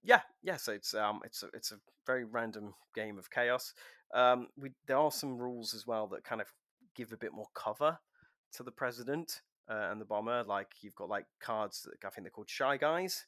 yeah, 0.04 0.22
yeah. 0.44 0.58
So 0.58 0.72
it's 0.72 0.94
um, 0.94 1.22
it's 1.26 1.44
a, 1.44 1.48
it's 1.54 1.72
a 1.72 1.80
very 2.06 2.26
random 2.26 2.74
game 2.96 3.18
of 3.18 3.30
chaos. 3.32 3.74
Um, 4.14 4.48
we 4.56 4.70
there 4.88 4.98
are 4.98 5.12
some 5.12 5.38
rules 5.38 5.74
as 5.74 5.88
well 5.88 6.08
that 6.08 6.24
kind 6.24 6.42
of 6.42 6.48
give 6.96 7.12
a 7.14 7.18
bit 7.18 7.34
more 7.34 7.48
cover 7.54 7.98
to 8.54 8.64
the 8.64 8.72
president 8.72 9.42
uh, 9.70 9.90
and 9.92 10.00
the 10.02 10.06
bomber. 10.06 10.44
Like 10.44 10.72
you've 10.82 10.96
got 10.96 11.10
like 11.10 11.26
cards 11.40 11.82
that 11.84 12.06
I 12.06 12.10
think 12.10 12.26
they're 12.26 12.32
called 12.32 12.50
shy 12.50 12.78
guys, 12.78 13.26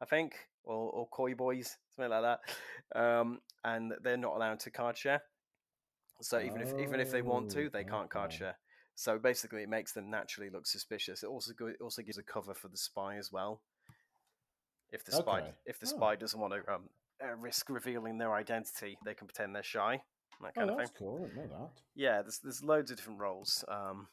I 0.00 0.04
think, 0.06 0.34
or, 0.64 0.90
or 0.90 1.08
coy 1.08 1.34
boys, 1.34 1.76
something 1.94 2.10
like 2.10 2.22
that. 2.22 2.98
Um, 2.98 3.40
and 3.64 3.92
they're 4.02 4.16
not 4.16 4.36
allowed 4.36 4.60
to 4.60 4.70
card 4.70 4.96
share. 4.96 5.22
So 6.20 6.40
even 6.40 6.60
if 6.60 6.72
even 6.78 7.00
if 7.00 7.10
they 7.10 7.22
want 7.22 7.50
to, 7.50 7.66
Oh, 7.66 7.68
they 7.72 7.84
can't 7.84 8.10
card 8.10 8.30
okay. 8.30 8.38
share. 8.38 8.58
So 8.94 9.18
basically, 9.18 9.62
it 9.62 9.68
makes 9.68 9.92
them 9.92 10.10
naturally 10.10 10.50
look 10.50 10.66
suspicious. 10.66 11.22
It 11.22 11.26
also 11.26 11.52
go, 11.52 11.66
it 11.66 11.80
also 11.80 12.02
gives 12.02 12.18
a 12.18 12.22
cover 12.22 12.54
for 12.54 12.68
the 12.68 12.76
spy 12.76 13.16
as 13.16 13.32
well. 13.32 13.60
If 14.92 15.04
the 15.04 15.12
spy 15.12 15.38
Okay. 15.38 15.50
if 15.66 15.78
the 15.80 15.86
Oh. 15.86 15.90
spy 15.90 16.16
doesn't 16.16 16.38
want 16.38 16.54
to 16.54 16.72
um, 16.72 16.88
uh, 17.22 17.34
risk 17.34 17.68
revealing 17.68 18.18
their 18.18 18.34
identity, 18.34 18.96
they 19.04 19.14
can 19.14 19.26
pretend 19.26 19.54
they're 19.54 19.62
shy. 19.64 20.02
That 20.42 20.54
Oh, 20.56 20.60
kind 20.60 20.70
of 20.70 20.76
thing. 20.76 20.86
that's 20.86 20.98
cool. 20.98 21.30
I 21.32 21.36
know 21.40 21.46
that. 21.48 21.82
Yeah, 21.94 22.22
there's 22.22 22.38
there's 22.38 22.62
loads 22.62 22.90
of 22.90 22.96
different 22.96 23.20
roles. 23.20 23.64
Um, 23.68 24.08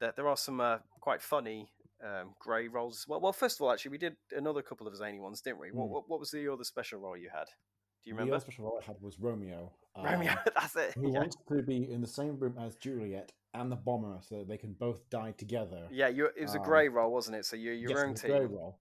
there 0.00 0.12
there 0.16 0.28
are 0.28 0.36
some 0.36 0.60
uh, 0.60 0.78
quite 1.00 1.22
funny 1.22 1.68
um, 2.04 2.34
grey 2.38 2.68
roles. 2.68 2.98
as 3.02 3.08
Well, 3.08 3.20
well, 3.20 3.32
first 3.32 3.58
of 3.58 3.62
all, 3.62 3.72
actually, 3.72 3.92
we 3.92 3.98
did 3.98 4.16
another 4.32 4.62
couple 4.62 4.86
of 4.86 4.96
zany 4.96 5.20
ones, 5.20 5.40
didn't 5.40 5.60
we? 5.60 5.70
What, 5.70 5.88
Mm. 5.88 5.92
what 5.92 6.08
what 6.08 6.20
was 6.20 6.30
the 6.30 6.52
other 6.52 6.64
special 6.64 7.00
role 7.00 7.16
you 7.16 7.30
had? 7.32 7.46
Do 7.46 8.10
you 8.10 8.14
remember? 8.14 8.30
The 8.32 8.36
other 8.36 8.42
special 8.44 8.64
role 8.64 8.80
I 8.82 8.84
had 8.84 8.96
was 9.00 9.18
Romeo. 9.18 9.72
Romeo, 9.96 10.32
um, 10.32 10.38
that's 10.56 10.76
it. 10.76 10.94
who 10.96 11.10
Yeah. 11.12 11.20
wants 11.20 11.36
to 11.48 11.62
be 11.62 11.90
in 11.90 12.00
the 12.00 12.06
same 12.06 12.38
room 12.38 12.56
as 12.58 12.74
Juliet 12.76 13.32
and 13.54 13.70
the 13.70 13.76
bomber 13.76 14.18
so 14.20 14.38
that 14.38 14.48
they 14.48 14.58
can 14.58 14.72
both 14.72 15.08
die 15.10 15.32
together. 15.38 15.88
yeah, 15.92 16.08
you, 16.08 16.26
it 16.26 16.42
was 16.42 16.54
a 16.54 16.58
um, 16.58 16.64
grey 16.64 16.88
role, 16.88 17.12
wasn't 17.12 17.36
it? 17.36 17.44
So 17.46 17.56
you're 17.56 17.74
your 17.74 17.90
Yes, 17.90 18.02
own 18.04 18.14
the 18.14 18.20
grey 18.20 18.40
team. 18.40 18.48
role. 18.50 18.78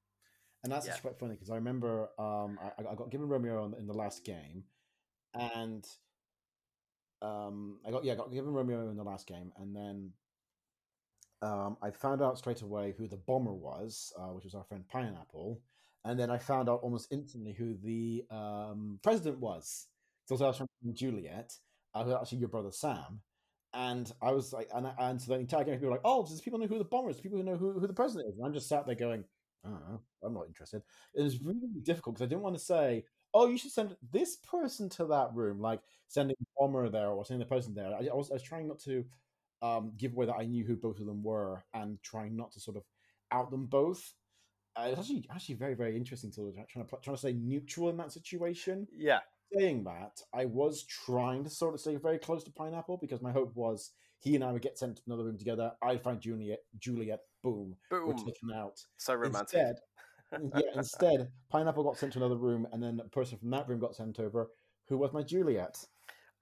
And 0.63 0.71
that's 0.71 0.87
Yeah. 0.87 0.97
quite 0.97 1.19
funny 1.19 1.33
because 1.33 1.49
I 1.49 1.55
remember 1.55 2.09
um, 2.17 2.57
I, 2.61 2.81
I 2.89 2.95
got 2.95 3.11
given 3.11 3.27
Romeo 3.27 3.65
in 3.77 3.85
the 3.85 3.93
last 3.93 4.23
game, 4.23 4.63
and 5.33 5.85
um, 7.23 7.79
I 7.87 7.91
got 7.91 8.03
yeah, 8.03 8.13
I 8.13 8.15
got 8.15 8.31
given 8.31 8.53
Romeo 8.53 8.89
in 8.89 8.97
the 8.97 9.03
last 9.03 9.27
game, 9.27 9.51
and 9.57 9.75
then 9.75 10.11
um, 11.41 11.77
I 11.81 11.91
found 11.91 12.21
out 12.21 12.37
straight 12.37 12.61
away 12.61 12.93
who 12.97 13.07
the 13.07 13.17
bomber 13.17 13.53
was, 13.53 14.13
uh, 14.17 14.27
which 14.27 14.45
was 14.45 14.55
our 14.55 14.63
friend 14.63 14.83
Pineapple, 14.87 15.61
and 16.05 16.19
then 16.19 16.29
I 16.29 16.37
found 16.37 16.69
out 16.69 16.81
almost 16.83 17.11
instantly 17.11 17.53
who 17.53 17.75
the 17.83 18.23
um, 18.29 18.99
president 19.03 19.39
was. 19.39 19.87
So 20.25 20.35
I 20.35 20.47
was 20.47 20.57
from 20.57 20.67
Juliet, 20.93 21.53
uh, 21.95 22.17
actually 22.19 22.37
your 22.39 22.49
brother 22.49 22.71
Sam, 22.71 23.21
and 23.73 24.11
I 24.21 24.31
was 24.31 24.53
like, 24.53 24.69
and, 24.73 24.87
and 24.99 25.21
so 25.21 25.33
the 25.33 25.39
entire 25.39 25.63
game 25.63 25.75
people 25.75 25.89
were 25.89 25.95
like, 25.95 26.05
oh, 26.05 26.25
does 26.25 26.41
people 26.41 26.59
know 26.59 26.67
who 26.67 26.77
the 26.77 26.85
bomber 26.85 27.09
is? 27.09 27.19
People 27.19 27.39
who 27.39 27.43
know 27.43 27.57
who, 27.57 27.73
who 27.73 27.87
the 27.87 27.93
president 27.93 28.29
is? 28.29 28.37
And 28.37 28.45
I'm 28.45 28.53
just 28.53 28.69
sat 28.69 28.85
there 28.85 28.95
going, 28.95 29.23
I 29.65 29.69
don't 29.69 29.89
know, 29.89 30.01
I'm 30.23 30.33
not 30.33 30.47
interested. 30.47 30.81
It 31.13 31.23
was 31.23 31.41
really 31.41 31.59
difficult 31.83 32.15
because 32.15 32.25
I 32.25 32.29
didn't 32.29 32.43
want 32.43 32.55
to 32.55 32.63
say, 32.63 33.03
oh, 33.33 33.47
you 33.47 33.57
should 33.57 33.71
send 33.71 33.95
this 34.11 34.37
person 34.37 34.89
to 34.89 35.05
that 35.05 35.29
room, 35.33 35.59
like 35.59 35.81
sending 36.07 36.35
the 36.39 36.45
bomber 36.57 36.89
there 36.89 37.09
or 37.09 37.25
sending 37.25 37.45
the 37.45 37.53
person 37.53 37.73
there. 37.73 37.93
I, 37.93 38.07
I, 38.11 38.15
was, 38.15 38.29
I 38.29 38.35
was 38.35 38.43
trying 38.43 38.67
not 38.67 38.79
to 38.81 39.03
um, 39.61 39.93
give 39.97 40.13
away 40.13 40.25
that 40.25 40.35
I 40.35 40.45
knew 40.45 40.63
who 40.63 40.75
both 40.75 40.99
of 40.99 41.05
them 41.05 41.23
were 41.23 41.63
and 41.73 41.97
trying 42.03 42.35
not 42.35 42.51
to 42.51 42.59
sort 42.59 42.77
of 42.77 42.83
out 43.31 43.49
them 43.49 43.65
both. 43.65 44.13
Uh, 44.75 44.87
it's 44.89 44.99
actually 44.99 45.23
actually 45.31 45.53
very 45.53 45.75
very 45.75 45.95
interesting 45.95 46.31
to 46.31 46.51
trying 46.67 46.85
to 46.85 46.97
trying 47.03 47.15
to 47.15 47.19
stay 47.19 47.33
neutral 47.33 47.89
in 47.89 47.97
that 47.97 48.11
situation. 48.11 48.87
Yeah. 48.91 49.19
Saying 49.55 49.83
that, 49.83 50.19
I 50.33 50.45
was 50.45 50.83
trying 50.83 51.43
to 51.43 51.49
sort 51.49 51.75
of 51.75 51.79
stay 51.79 51.95
very 51.97 52.17
close 52.17 52.43
to 52.45 52.51
Pineapple 52.51 52.97
because 52.97 53.21
my 53.21 53.31
hope 53.31 53.55
was 53.55 53.91
he 54.19 54.33
and 54.33 54.43
I 54.43 54.51
would 54.51 54.63
get 54.63 54.79
sent 54.79 54.95
to 54.95 55.01
another 55.05 55.25
room 55.25 55.37
together. 55.37 55.73
I'd 55.83 56.01
find 56.01 56.19
Juliet, 56.19 56.59
Juliet, 56.79 57.19
boom, 57.43 57.75
boom, 57.91 58.07
we're 58.07 58.13
taken 58.13 58.51
out. 58.55 58.79
So 58.97 59.13
romantic. 59.13 59.41
Instead, 59.53 59.75
yeah, 60.55 60.61
instead, 60.75 61.29
Pineapple 61.49 61.83
got 61.83 61.97
sent 61.97 62.13
to 62.13 62.19
another 62.19 62.37
room, 62.37 62.67
and 62.71 62.81
then 62.81 63.01
a 63.03 63.09
person 63.09 63.37
from 63.37 63.49
that 63.51 63.67
room 63.67 63.79
got 63.79 63.95
sent 63.95 64.19
over, 64.19 64.49
who 64.87 64.97
was 64.97 65.13
my 65.13 65.21
Juliet. 65.21 65.77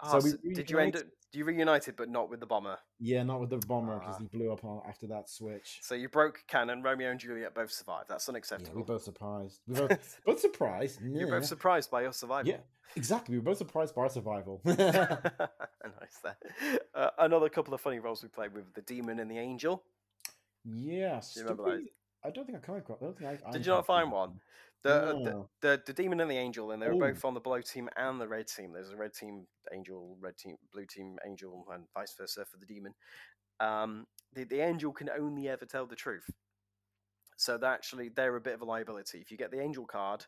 Oh, 0.03 0.19
so, 0.19 0.29
so 0.29 0.38
did 0.53 0.69
you 0.69 0.79
end 0.79 0.95
up? 0.95 1.03
You 1.33 1.45
reunited, 1.45 1.95
but 1.95 2.10
not 2.10 2.29
with 2.29 2.41
the 2.41 2.45
bomber. 2.45 2.77
Yeah, 3.00 3.24
not 3.24 3.39
with 3.39 3.51
the 3.51 3.57
bomber 3.65 4.00
because 4.00 4.17
he 4.17 4.25
blew 4.25 4.51
up 4.51 4.65
after 4.86 5.07
that 5.07 5.29
switch. 5.29 5.79
So 5.81 5.95
you 5.95 6.10
broke 6.10 6.43
canon. 6.48 6.83
Romeo 6.83 7.10
and 7.10 7.17
Juliet 7.17 7.55
both 7.55 7.71
survived. 7.71 8.10
That's 8.10 8.27
unacceptable. 8.27 8.71
Yeah, 8.74 8.75
we 8.75 8.83
both 8.83 9.03
surprised. 9.03 9.62
We 9.65 9.75
both, 9.75 10.19
both 10.25 10.39
surprised. 10.41 11.00
You're 11.01 11.29
both 11.29 11.45
surprised 11.45 11.89
by 11.89 12.01
your 12.01 12.12
survival. 12.12 12.51
Yeah, 12.51 12.57
exactly. 12.98 13.36
We 13.36 13.39
were 13.39 13.45
both 13.45 13.60
surprised 13.60 13.95
by 13.95 14.01
our 14.01 14.10
survival. 14.10 14.60
nice 14.65 14.77
there. 16.21 16.38
Uh, 16.93 17.10
another 17.19 17.48
couple 17.48 17.74
of 17.74 17.79
funny 17.79 18.00
roles 18.00 18.21
we 18.24 18.27
played 18.27 18.53
with 18.53 18.74
the 18.74 18.81
demon 18.81 19.19
and 19.19 19.31
the 19.31 19.38
angel. 19.38 19.83
Yes. 20.65 21.33
Do 21.33 21.39
you 21.39 21.45
remember 21.45 21.77
we, 21.77 21.91
I 22.23 22.29
don't 22.29 22.45
think 22.45 22.57
I 22.57 22.61
come 22.61 22.75
across. 22.75 22.99
I 23.01 23.05
don't 23.05 23.17
think 23.17 23.29
I. 23.45 23.51
Did 23.51 23.65
you 23.65 23.71
not 23.71 23.85
find 23.85 24.11
one? 24.11 24.39
The, 24.83 25.13
No. 25.23 25.47
the, 25.61 25.75
the 25.75 25.83
the 25.85 25.93
demon 25.93 26.21
and 26.21 26.31
the 26.31 26.37
angel, 26.37 26.71
and 26.71 26.81
they 26.81 26.87
were 26.87 26.95
Ooh. 26.95 27.13
both 27.13 27.23
on 27.23 27.35
the 27.35 27.39
blue 27.39 27.61
team 27.61 27.87
and 27.97 28.19
the 28.19 28.27
red 28.27 28.47
team. 28.47 28.73
There's 28.73 28.89
a 28.89 28.97
red 28.97 29.13
team 29.13 29.45
angel, 29.71 30.17
red 30.19 30.37
team, 30.37 30.55
blue 30.73 30.87
team 30.87 31.19
angel, 31.23 31.67
and 31.71 31.83
vice 31.93 32.15
versa 32.17 32.45
for 32.45 32.57
the 32.57 32.65
demon. 32.65 32.95
Um, 33.59 34.07
the 34.33 34.43
the 34.43 34.59
angel 34.61 34.91
can 34.91 35.07
only 35.11 35.47
ever 35.49 35.65
tell 35.67 35.85
the 35.85 35.95
truth, 35.95 36.27
so 37.37 37.59
that 37.59 37.71
actually 37.71 38.09
they're 38.09 38.35
a 38.35 38.41
bit 38.41 38.55
of 38.55 38.61
a 38.61 38.65
liability. 38.65 39.19
If 39.19 39.29
you 39.29 39.37
get 39.37 39.51
the 39.51 39.61
angel 39.61 39.85
card, 39.85 40.25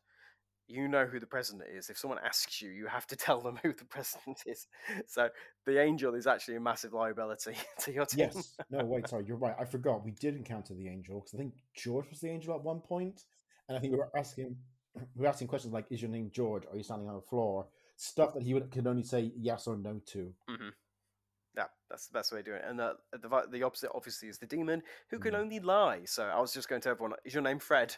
you 0.68 0.88
know 0.88 1.06
who 1.06 1.20
the 1.20 1.28
president 1.28 1.64
is. 1.70 1.90
If 1.90 1.98
someone 1.98 2.20
asks 2.24 2.62
you, 2.62 2.70
you 2.70 2.88
have 2.88 3.08
to 3.08 3.16
tell 3.18 3.42
them 3.42 3.60
who 3.62 3.74
the 3.74 3.86
president 3.86 4.44
is. 4.46 4.68
So 5.08 5.30
the 5.66 5.80
angel 5.82 6.16
is 6.16 6.28
actually 6.28 6.56
a 6.56 6.62
massive 6.62 6.94
liability 6.94 7.56
to 7.80 7.94
your 7.94 8.06
team. 8.06 8.30
Yes. 8.34 8.58
No, 8.70 8.86
wait. 8.86 9.08
Sorry, 9.08 9.26
you're 9.26 9.38
right. 9.38 9.56
I 9.60 9.66
forgot. 9.66 10.04
We 10.04 10.12
did 10.12 10.36
encounter 10.36 10.74
the 10.74 10.88
angel 10.88 11.20
because 11.20 11.34
I 11.34 11.38
think 11.38 11.54
George 11.76 12.10
was 12.10 12.20
the 12.20 12.30
angel 12.30 12.56
at 12.56 12.64
one 12.64 12.80
point, 12.80 13.24
and 13.68 13.78
I 13.78 13.82
think 13.82 13.94
we 13.94 14.00
were 14.00 14.10
asking, 14.16 14.56
we 15.16 15.22
were 15.22 15.28
asking 15.28 15.48
questions 15.48 15.74
like, 15.74 15.86
"Is 15.90 16.02
your 16.02 16.12
name 16.12 16.30
George? 16.34 16.64
Are 16.70 16.78
you 16.78 16.84
standing 16.84 17.08
on 17.10 17.16
the 17.16 17.22
floor?" 17.22 17.68
Stuff 17.96 18.34
that 18.34 18.44
he 18.44 18.54
would, 18.54 18.72
could 18.72 18.88
only 18.88 19.04
say 19.04 19.32
yes 19.38 19.68
or 19.68 19.78
no 19.78 20.02
to. 20.08 20.34
hmm 20.48 20.70
Yeah, 21.56 21.68
that's 21.90 22.08
the 22.08 22.14
best 22.14 22.32
way 22.32 22.40
to 22.40 22.44
do 22.44 22.54
it. 22.56 22.64
And 22.68 22.82
uh, 22.82 22.94
the 23.12 23.48
the 23.52 23.64
opposite, 23.64 23.92
obviously, 23.94 24.30
is 24.30 24.40
the 24.40 24.48
demon 24.48 24.82
who 25.10 25.20
can 25.20 25.34
Mm. 25.34 25.40
only 25.40 25.60
lie. 25.60 26.02
So 26.06 26.24
I 26.24 26.40
was 26.40 26.54
just 26.54 26.68
going 26.70 26.82
to 26.82 26.90
everyone, 26.90 27.14
"Is 27.24 27.34
your 27.34 27.44
name 27.44 27.60
Fred?" 27.60 27.96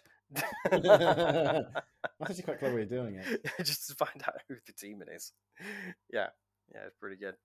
That's 2.19 2.31
actually 2.31 2.43
quite 2.43 2.59
clever 2.59 2.75
way 2.75 2.83
of 2.83 2.89
doing 2.89 3.15
it. 3.15 3.45
just 3.63 3.87
to 3.87 3.95
find 3.95 4.23
out 4.25 4.35
who 4.47 4.55
the 4.65 4.73
demon 4.79 5.07
is. 5.13 5.31
Yeah, 6.11 6.27
yeah, 6.73 6.81
it's 6.85 6.95
pretty 6.99 7.17
good. 7.17 7.35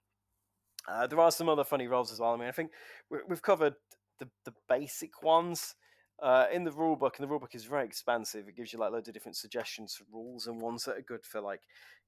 Uh, 0.89 1.07
there 1.07 1.21
are 1.21 1.31
some 1.31 1.49
other 1.49 1.65
funny 1.65 1.87
roles 1.87 2.13
as 2.13 2.21
well. 2.21 2.33
I 2.33 2.37
mean, 2.37 2.49
I 2.49 2.53
think 2.53 2.71
we, 3.11 3.19
we've 3.29 3.43
covered 3.43 3.75
the 4.19 4.29
the 4.45 4.53
basic 4.69 5.23
ones. 5.23 5.75
Uh, 6.23 6.47
in 6.53 6.65
the 6.65 6.73
rule 6.73 6.97
book, 6.97 7.17
and 7.17 7.25
the 7.25 7.29
rule 7.29 7.39
book 7.39 7.55
is 7.55 7.65
very 7.65 7.87
expansive. 7.87 8.47
It 8.47 8.55
gives 8.55 8.75
you 8.75 8.79
like 8.79 8.93
loads 8.93 9.09
of 9.09 9.15
different 9.15 9.37
suggestions 9.37 9.95
for 9.95 10.05
rules 10.13 10.47
and 10.47 10.61
ones 10.61 10.85
that 10.85 10.99
are 10.99 11.03
good 11.03 11.25
for 11.25 11.41
like 11.41 11.63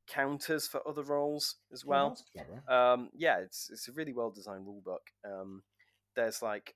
counters 0.06 0.66
for 0.66 0.86
other 0.86 1.02
roles 1.02 1.56
as 1.72 1.84
well. 1.84 2.18
clever. 2.34 2.62
Um, 2.68 3.08
yeah, 3.14 3.38
it's 3.38 3.70
it's 3.72 3.88
a 3.88 3.92
really 3.92 4.12
well 4.12 4.30
designed 4.30 4.66
rule 4.66 4.82
book. 4.84 5.02
Um, 5.24 5.62
there's 6.14 6.42
like 6.42 6.74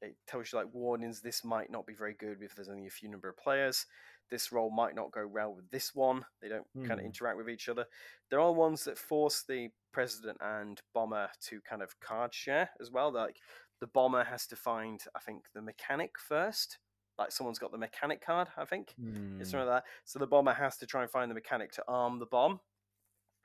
it 0.00 0.16
tells 0.26 0.52
you 0.52 0.58
like 0.58 0.72
warnings. 0.72 1.20
This 1.20 1.44
might 1.44 1.70
not 1.70 1.86
be 1.86 1.94
very 1.94 2.14
good 2.14 2.42
if 2.42 2.54
there's 2.54 2.68
only 2.68 2.86
a 2.86 2.90
few 2.90 3.10
number 3.10 3.28
of 3.28 3.36
players. 3.36 3.86
This 4.30 4.52
role 4.52 4.70
might 4.70 4.94
not 4.94 5.12
go 5.12 5.26
well 5.26 5.54
with 5.54 5.70
this 5.70 5.94
one. 5.94 6.24
They 6.40 6.48
don't 6.48 6.66
kind 6.84 7.00
of 7.00 7.04
Hmm. 7.04 7.06
interact 7.06 7.36
with 7.38 7.48
each 7.48 7.68
other. 7.68 7.86
There 8.30 8.40
are 8.40 8.52
ones 8.52 8.84
that 8.84 8.98
force 8.98 9.42
the 9.42 9.70
president 9.92 10.38
and 10.40 10.80
bomber 10.94 11.30
to 11.42 11.60
kind 11.62 11.82
of 11.82 11.98
card 12.00 12.34
share 12.34 12.70
as 12.80 12.90
well. 12.90 13.12
Like 13.12 13.40
the 13.80 13.86
bomber 13.86 14.24
has 14.24 14.46
to 14.48 14.56
find, 14.56 15.02
I 15.14 15.20
think, 15.20 15.46
the 15.54 15.62
mechanic 15.62 16.18
first. 16.18 16.78
Like 17.18 17.32
someone's 17.32 17.58
got 17.58 17.72
the 17.72 17.78
mechanic 17.78 18.20
card, 18.20 18.48
I 18.56 18.64
think. 18.64 18.96
It's 19.38 19.50
Hmm, 19.50 19.50
something 19.50 19.66
like 19.68 19.84
that. 19.84 19.90
So 20.04 20.18
the 20.18 20.26
bomber 20.26 20.52
has 20.52 20.76
to 20.78 20.86
try 20.86 21.02
and 21.02 21.10
find 21.10 21.30
the 21.30 21.34
mechanic 21.34 21.72
to 21.72 21.84
arm 21.88 22.18
the 22.18 22.26
bomb 22.26 22.60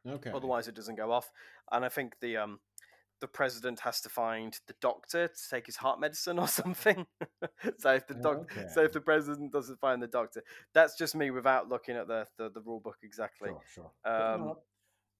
Okay. 0.05 0.33
otherwise 0.33 0.67
it 0.67 0.75
doesn't 0.75 0.95
go 0.95 1.11
off. 1.11 1.31
And 1.71 1.85
I 1.85 1.89
think 1.89 2.19
the 2.19 2.37
um 2.37 2.59
the 3.23 3.27
president 3.29 3.79
has 3.79 4.01
to 4.01 4.09
find 4.09 4.59
the 4.67 4.75
doctor 4.81 5.29
to 5.29 5.49
take 5.49 5.65
his 5.65 5.77
heart 5.77 5.97
medicine 5.97 6.37
or 6.37 6.47
something. 6.61 7.07
so 7.77 7.93
if 7.93 8.05
the 8.05 8.15
doc- 8.15 8.51
so 8.73 8.83
if 8.83 8.91
the 8.91 8.99
president 8.99 9.53
doesn't 9.53 9.79
find 9.79 10.03
the 10.03 10.07
doctor, 10.07 10.43
that's 10.73 10.97
just 10.97 11.15
me 11.15 11.31
without 11.31 11.69
looking 11.69 11.95
at 11.95 12.05
the 12.09 12.27
the, 12.37 12.49
the 12.49 12.59
rule 12.59 12.81
book 12.81 12.97
exactly. 13.01 13.47
Sure, 13.47 13.61
sure. 13.73 13.91
But, 14.03 14.33
you 14.33 14.39
know 14.39 14.49
Um, 14.49 14.55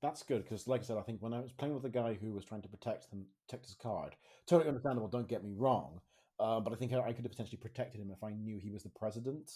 that's 0.01 0.21
good 0.21 0.43
because, 0.43 0.67
like 0.67 0.81
I 0.81 0.83
said, 0.83 0.97
I 0.97 1.01
think 1.01 1.21
when 1.21 1.33
I 1.33 1.39
was 1.39 1.53
playing 1.53 1.73
with 1.73 1.83
the 1.83 1.89
guy 1.89 2.17
who 2.21 2.33
was 2.33 2.43
trying 2.43 2.61
to 2.63 2.67
protect 2.67 3.09
him, 3.09 3.25
protect 3.47 3.67
his 3.67 3.75
card, 3.75 4.17
totally 4.45 4.67
understandable. 4.67 5.07
Don't 5.07 5.29
get 5.29 5.45
me 5.45 5.53
wrong, 5.55 6.01
uh, 6.41 6.59
but 6.59 6.73
I 6.73 6.75
think 6.75 6.91
I, 6.91 6.99
I 6.99 7.13
could 7.13 7.23
have 7.23 7.31
potentially 7.31 7.59
protected 7.61 8.01
him 8.01 8.11
if 8.11 8.21
I 8.21 8.33
knew 8.33 8.59
he 8.59 8.69
was 8.69 8.83
the 8.83 8.89
president 8.89 9.49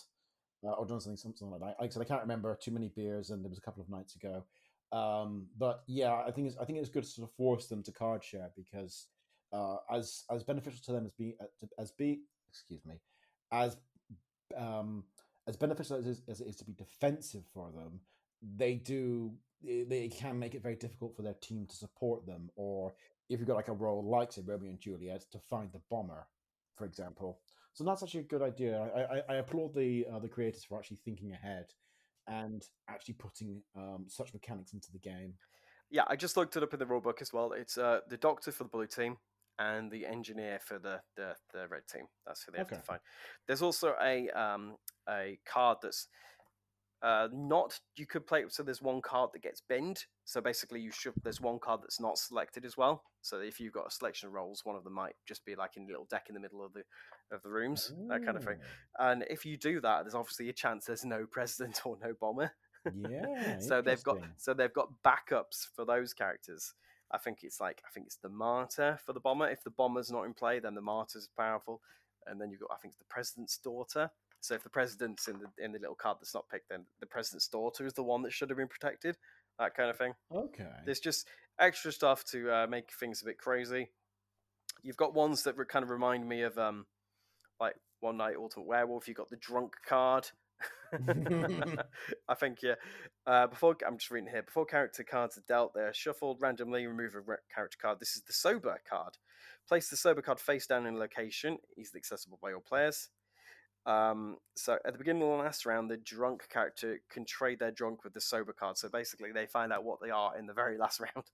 uh, 0.63 0.71
or 0.71 0.85
done 0.85 1.01
something, 1.01 1.17
something 1.17 1.51
like 1.51 1.59
that. 1.59 1.75
Like 1.81 1.89
I 1.89 1.89
said, 1.89 2.01
I 2.01 2.05
can't 2.05 2.21
remember 2.21 2.55
too 2.55 2.71
many 2.71 2.87
beers, 2.95 3.29
and 3.29 3.43
there 3.43 3.49
was 3.49 3.57
a 3.57 3.61
couple 3.61 3.83
of 3.83 3.89
nights 3.89 4.15
ago. 4.15 4.45
Um, 4.91 5.47
but 5.57 5.83
yeah, 5.87 6.13
I 6.13 6.31
think 6.31 6.47
it's 6.47 6.57
I 6.57 6.65
think 6.65 6.79
it's 6.79 6.89
good 6.89 7.03
to 7.03 7.09
sort 7.09 7.29
of 7.29 7.35
force 7.35 7.67
them 7.67 7.83
to 7.83 7.91
card 7.91 8.23
share 8.23 8.51
because 8.55 9.07
uh, 9.51 9.77
as 9.91 10.23
as 10.31 10.43
beneficial 10.43 10.79
to 10.85 10.91
them 10.93 11.05
as 11.05 11.11
be 11.11 11.35
as 11.77 11.91
be 11.91 12.21
excuse 12.49 12.85
me 12.85 12.95
as 13.51 13.77
um, 14.55 15.03
as 15.47 15.55
beneficial 15.55 15.97
as 15.97 16.05
it, 16.05 16.09
is, 16.09 16.21
as 16.27 16.41
it 16.41 16.47
is 16.47 16.55
to 16.57 16.65
be 16.65 16.73
defensive 16.73 17.43
for 17.53 17.71
them, 17.71 17.99
they 18.55 18.75
do 18.75 19.33
they 19.63 20.07
can 20.07 20.37
make 20.37 20.53
it 20.53 20.61
very 20.61 20.75
difficult 20.75 21.15
for 21.15 21.23
their 21.23 21.33
team 21.41 21.65
to 21.65 21.75
support 21.75 22.25
them. 22.25 22.49
Or 22.55 22.93
if 23.29 23.39
you've 23.39 23.47
got 23.47 23.55
like 23.55 23.69
a 23.69 23.73
role 23.73 24.03
like 24.03 24.31
say 24.31 24.41
Romeo 24.45 24.69
and 24.69 24.79
Juliet 24.79 25.25
to 25.31 25.39
find 25.39 25.71
the 25.71 25.81
bomber, 25.89 26.27
for 26.75 26.85
example. 26.85 27.39
So 27.73 27.83
that's 27.83 28.03
actually 28.03 28.21
a 28.21 28.23
good 28.23 28.41
idea. 28.41 28.89
I, 28.95 29.17
I, 29.17 29.21
I 29.29 29.35
applaud 29.35 29.75
the 29.75 30.05
uh, 30.11 30.19
the 30.19 30.29
creators 30.29 30.63
for 30.63 30.77
actually 30.77 30.97
thinking 31.03 31.31
ahead 31.31 31.73
and 32.27 32.63
actually 32.89 33.15
putting 33.15 33.61
um, 33.75 34.05
such 34.07 34.33
mechanics 34.33 34.73
into 34.73 34.91
the 34.91 34.99
game. 34.99 35.33
Yeah, 35.89 36.03
I 36.07 36.15
just 36.15 36.35
looked 36.35 36.57
it 36.57 36.63
up 36.63 36.73
in 36.73 36.79
the 36.79 36.85
rule 36.85 37.01
book 37.01 37.21
as 37.21 37.31
well. 37.31 37.53
It's 37.53 37.77
uh 37.77 38.01
the 38.09 38.17
doctor 38.17 38.51
for 38.51 38.63
the 38.63 38.69
blue 38.69 38.87
team 38.87 39.17
and 39.59 39.89
the 39.89 40.05
engineer 40.05 40.59
for 40.61 40.79
the 40.79 40.99
the, 41.15 41.35
the 41.53 41.67
red 41.69 41.83
team. 41.91 42.05
That's 42.25 42.43
who 42.43 42.51
they 42.51 42.57
have 42.57 42.67
Okay. 42.67 42.75
to 42.75 42.81
find. 42.81 42.99
There's 43.47 43.61
also 43.61 43.95
a 44.01 44.29
um 44.31 44.75
a 45.09 45.39
card 45.45 45.77
that's 45.81 46.07
uh 47.03 47.27
not 47.31 47.79
you 47.95 48.07
could 48.07 48.25
play 48.25 48.43
so 48.47 48.63
there's 48.63 48.81
one 48.81 49.01
card 49.01 49.29
that 49.31 49.41
gets 49.43 49.61
binned 49.61 50.05
so 50.25 50.41
basically 50.41 50.79
you 50.79 50.91
should 50.91 51.13
there's 51.23 51.39
one 51.39 51.59
card 51.59 51.79
that's 51.81 51.99
not 51.99 52.17
selected 52.17 52.65
as 52.65 52.75
well 52.75 53.03
so 53.21 53.39
if 53.39 53.59
you've 53.59 53.73
got 53.73 53.85
a 53.87 53.91
selection 53.91 54.27
of 54.27 54.33
roles 54.33 54.61
one 54.65 54.75
of 54.75 54.83
them 54.83 54.93
might 54.93 55.13
just 55.27 55.45
be 55.45 55.55
like 55.55 55.77
in 55.77 55.83
a 55.83 55.87
little 55.87 56.07
deck 56.09 56.25
in 56.29 56.33
the 56.33 56.41
middle 56.41 56.65
of 56.65 56.73
the 56.73 56.81
of 57.31 57.41
the 57.43 57.49
rooms 57.49 57.93
that 58.07 58.25
kind 58.25 58.35
of 58.37 58.43
thing 58.43 58.57
Oh, 58.99 59.11
and 59.11 59.25
if 59.29 59.45
you 59.45 59.57
do 59.57 59.79
that 59.81 60.03
there's 60.03 60.15
obviously 60.15 60.49
a 60.49 60.53
chance 60.53 60.85
there's 60.85 61.05
no 61.05 61.25
president 61.29 61.81
or 61.85 61.97
no 62.03 62.13
bomber 62.19 62.51
Yeah. 63.09 63.59
so 63.59 63.81
they've 63.81 64.03
got 64.03 64.15
so 64.37 64.53
they've 64.53 64.73
got 64.73 64.89
backups 65.05 65.67
for 65.75 65.85
those 65.85 66.13
characters. 66.13 66.73
I 67.11 67.17
think 67.17 67.39
it's 67.43 67.59
like 67.61 67.81
I 67.85 67.89
think 67.93 68.05
it's 68.07 68.17
the 68.17 68.29
martyr 68.29 68.97
for 69.05 69.13
the 69.13 69.19
bomber. 69.19 69.47
If 69.49 69.63
the 69.63 69.69
bomber's 69.71 70.09
not 70.11 70.23
in 70.23 70.33
play, 70.33 70.59
then 70.59 70.73
the 70.75 70.81
martyr's 70.81 71.29
powerful, 71.37 71.81
and 72.29 72.39
then 72.39 72.51
you've 72.51 72.61
got 72.61 72.71
I 72.71 72.77
think 72.77 72.93
it's 72.93 72.99
the 72.99 73.05
president's 73.05 73.57
daughter. 73.57 74.09
So 74.39 74.53
if 74.53 74.63
the 74.63 74.69
president's 74.69 75.27
in 75.27 75.39
the 75.39 75.63
in 75.63 75.71
the 75.71 75.79
little 75.79 75.95
card 75.95 76.17
that's 76.19 76.33
not 76.33 76.49
picked, 76.49 76.69
then 76.69 76.85
the 76.99 77.05
president's 77.05 77.47
daughter 77.47 77.85
is 77.85 77.93
the 77.93 78.03
one 78.03 78.21
that 78.23 78.33
should 78.33 78.49
have 78.49 78.57
been 78.57 78.67
protected. 78.67 79.17
That 79.59 79.75
kind 79.75 79.89
of 79.89 79.97
thing. 79.97 80.13
Okay. 80.31 80.69
There's 80.85 80.99
just 80.99 81.27
extra 81.59 81.91
stuff 81.91 82.23
to 82.25 82.51
uh, 82.51 82.67
make 82.67 82.91
things 82.99 83.21
a 83.21 83.25
bit 83.25 83.39
crazy. 83.39 83.89
You've 84.83 84.97
got 84.97 85.15
ones 85.15 85.43
that 85.43 85.57
re- 85.57 85.65
kind 85.65 85.83
of 85.83 85.89
remind 85.89 86.29
me 86.29 86.43
of 86.43 86.57
um, 86.59 86.85
like 87.59 87.75
One 87.99 88.17
Night 88.17 88.35
Ultimate 88.37 88.67
Werewolf. 88.67 89.07
You've 89.07 89.17
got 89.17 89.29
the 89.29 89.37
drunk 89.37 89.73
card, 89.87 90.29
I 92.29 92.33
think 92.35 92.59
yeah. 92.61 92.75
Uh, 93.25 93.47
before 93.47 93.75
I'm 93.85 93.97
just 93.97 94.11
reading 94.11 94.29
here. 94.29 94.43
Before 94.43 94.65
character 94.65 95.03
cards 95.03 95.37
are 95.37 95.43
dealt, 95.47 95.73
they're 95.73 95.93
shuffled 95.93 96.37
randomly. 96.41 96.85
Remove 96.87 97.15
a 97.15 97.19
re- 97.19 97.37
character 97.53 97.77
card. 97.81 97.99
This 97.99 98.15
is 98.15 98.23
the 98.23 98.33
sober 98.33 98.79
card. 98.89 99.17
Place 99.67 99.89
the 99.89 99.97
sober 99.97 100.21
card 100.21 100.39
face 100.39 100.65
down 100.65 100.85
in 100.85 100.95
a 100.95 100.97
location, 100.97 101.57
easily 101.77 101.99
accessible 101.99 102.39
by 102.41 102.53
all 102.53 102.61
players. 102.61 103.09
Um, 103.85 104.37
so 104.55 104.77
at 104.85 104.93
the 104.93 104.97
beginning 104.97 105.23
of 105.23 105.29
the 105.29 105.43
last 105.43 105.65
round, 105.65 105.89
the 105.89 105.97
drunk 105.97 106.47
character 106.49 106.99
can 107.09 107.25
trade 107.25 107.59
their 107.59 107.71
drunk 107.71 108.03
with 108.03 108.13
the 108.13 108.21
sober 108.21 108.53
card. 108.53 108.77
So 108.77 108.89
basically, 108.89 109.31
they 109.31 109.45
find 109.45 109.71
out 109.71 109.83
what 109.83 109.99
they 110.01 110.09
are 110.09 110.37
in 110.37 110.45
the 110.45 110.53
very 110.53 110.77
last 110.79 110.99
round. 110.99 111.25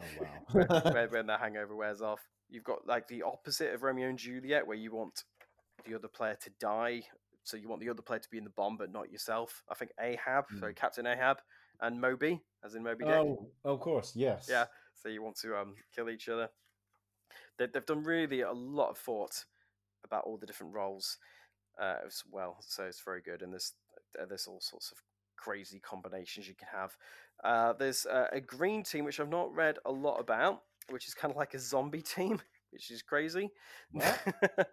Oh 0.00 0.04
wow. 0.20 0.82
when, 0.92 1.10
when 1.10 1.26
the 1.26 1.36
hangover 1.38 1.74
wears 1.76 2.02
off. 2.02 2.20
You've 2.48 2.64
got 2.64 2.86
like 2.86 3.08
the 3.08 3.22
opposite 3.22 3.74
of 3.74 3.82
Romeo 3.82 4.08
and 4.08 4.18
Juliet, 4.18 4.66
where 4.66 4.76
you 4.76 4.92
want 4.92 5.24
the 5.86 5.94
other 5.94 6.08
player 6.08 6.36
to 6.42 6.50
die. 6.60 7.02
So 7.44 7.56
you 7.56 7.68
want 7.68 7.80
the 7.80 7.90
other 7.90 8.02
player 8.02 8.18
to 8.18 8.30
be 8.30 8.38
in 8.38 8.44
the 8.44 8.50
bomb, 8.50 8.76
but 8.76 8.90
not 8.90 9.12
yourself. 9.12 9.62
I 9.70 9.74
think 9.74 9.92
Ahab, 10.00 10.46
so 10.58 10.66
Mm. 10.66 10.76
Captain 10.76 11.06
Ahab, 11.06 11.38
and 11.80 12.00
Moby, 12.00 12.42
as 12.64 12.74
in 12.74 12.82
Moby 12.82 13.04
Dick. 13.04 13.14
oh, 13.14 13.50
of 13.64 13.80
course, 13.80 14.16
yes. 14.16 14.46
Yeah. 14.48 14.66
So 14.94 15.08
you 15.08 15.22
want 15.22 15.36
to 15.40 15.56
um, 15.56 15.74
kill 15.94 16.08
each 16.08 16.28
other. 16.28 16.48
They, 17.58 17.66
they've 17.66 17.84
done 17.84 18.02
really 18.02 18.40
a 18.40 18.52
lot 18.52 18.90
of 18.90 18.98
thought 18.98 19.44
about 20.04 20.24
all 20.24 20.38
the 20.38 20.46
different 20.46 20.72
roles 20.72 21.18
uh, 21.78 21.96
as 22.06 22.22
well. 22.30 22.56
So 22.60 22.84
it's 22.84 23.00
very 23.00 23.20
good, 23.20 23.42
and 23.42 23.52
there's 23.52 23.72
uh, 24.20 24.26
there's 24.26 24.46
all 24.46 24.60
sorts 24.60 24.90
of 24.90 24.98
crazy 25.36 25.80
combinations 25.80 26.48
you 26.48 26.54
can 26.54 26.68
have. 26.72 26.96
Uh, 27.42 27.72
there's 27.74 28.06
uh, 28.06 28.28
a 28.32 28.40
green 28.40 28.82
team 28.82 29.04
which 29.04 29.20
I've 29.20 29.28
not 29.28 29.54
read 29.54 29.78
a 29.84 29.92
lot 29.92 30.16
about, 30.18 30.62
which 30.88 31.06
is 31.06 31.14
kind 31.14 31.30
of 31.30 31.36
like 31.36 31.54
a 31.54 31.58
zombie 31.58 32.02
team, 32.16 32.40
which 32.70 32.90
is 32.90 33.02
crazy. 33.02 33.50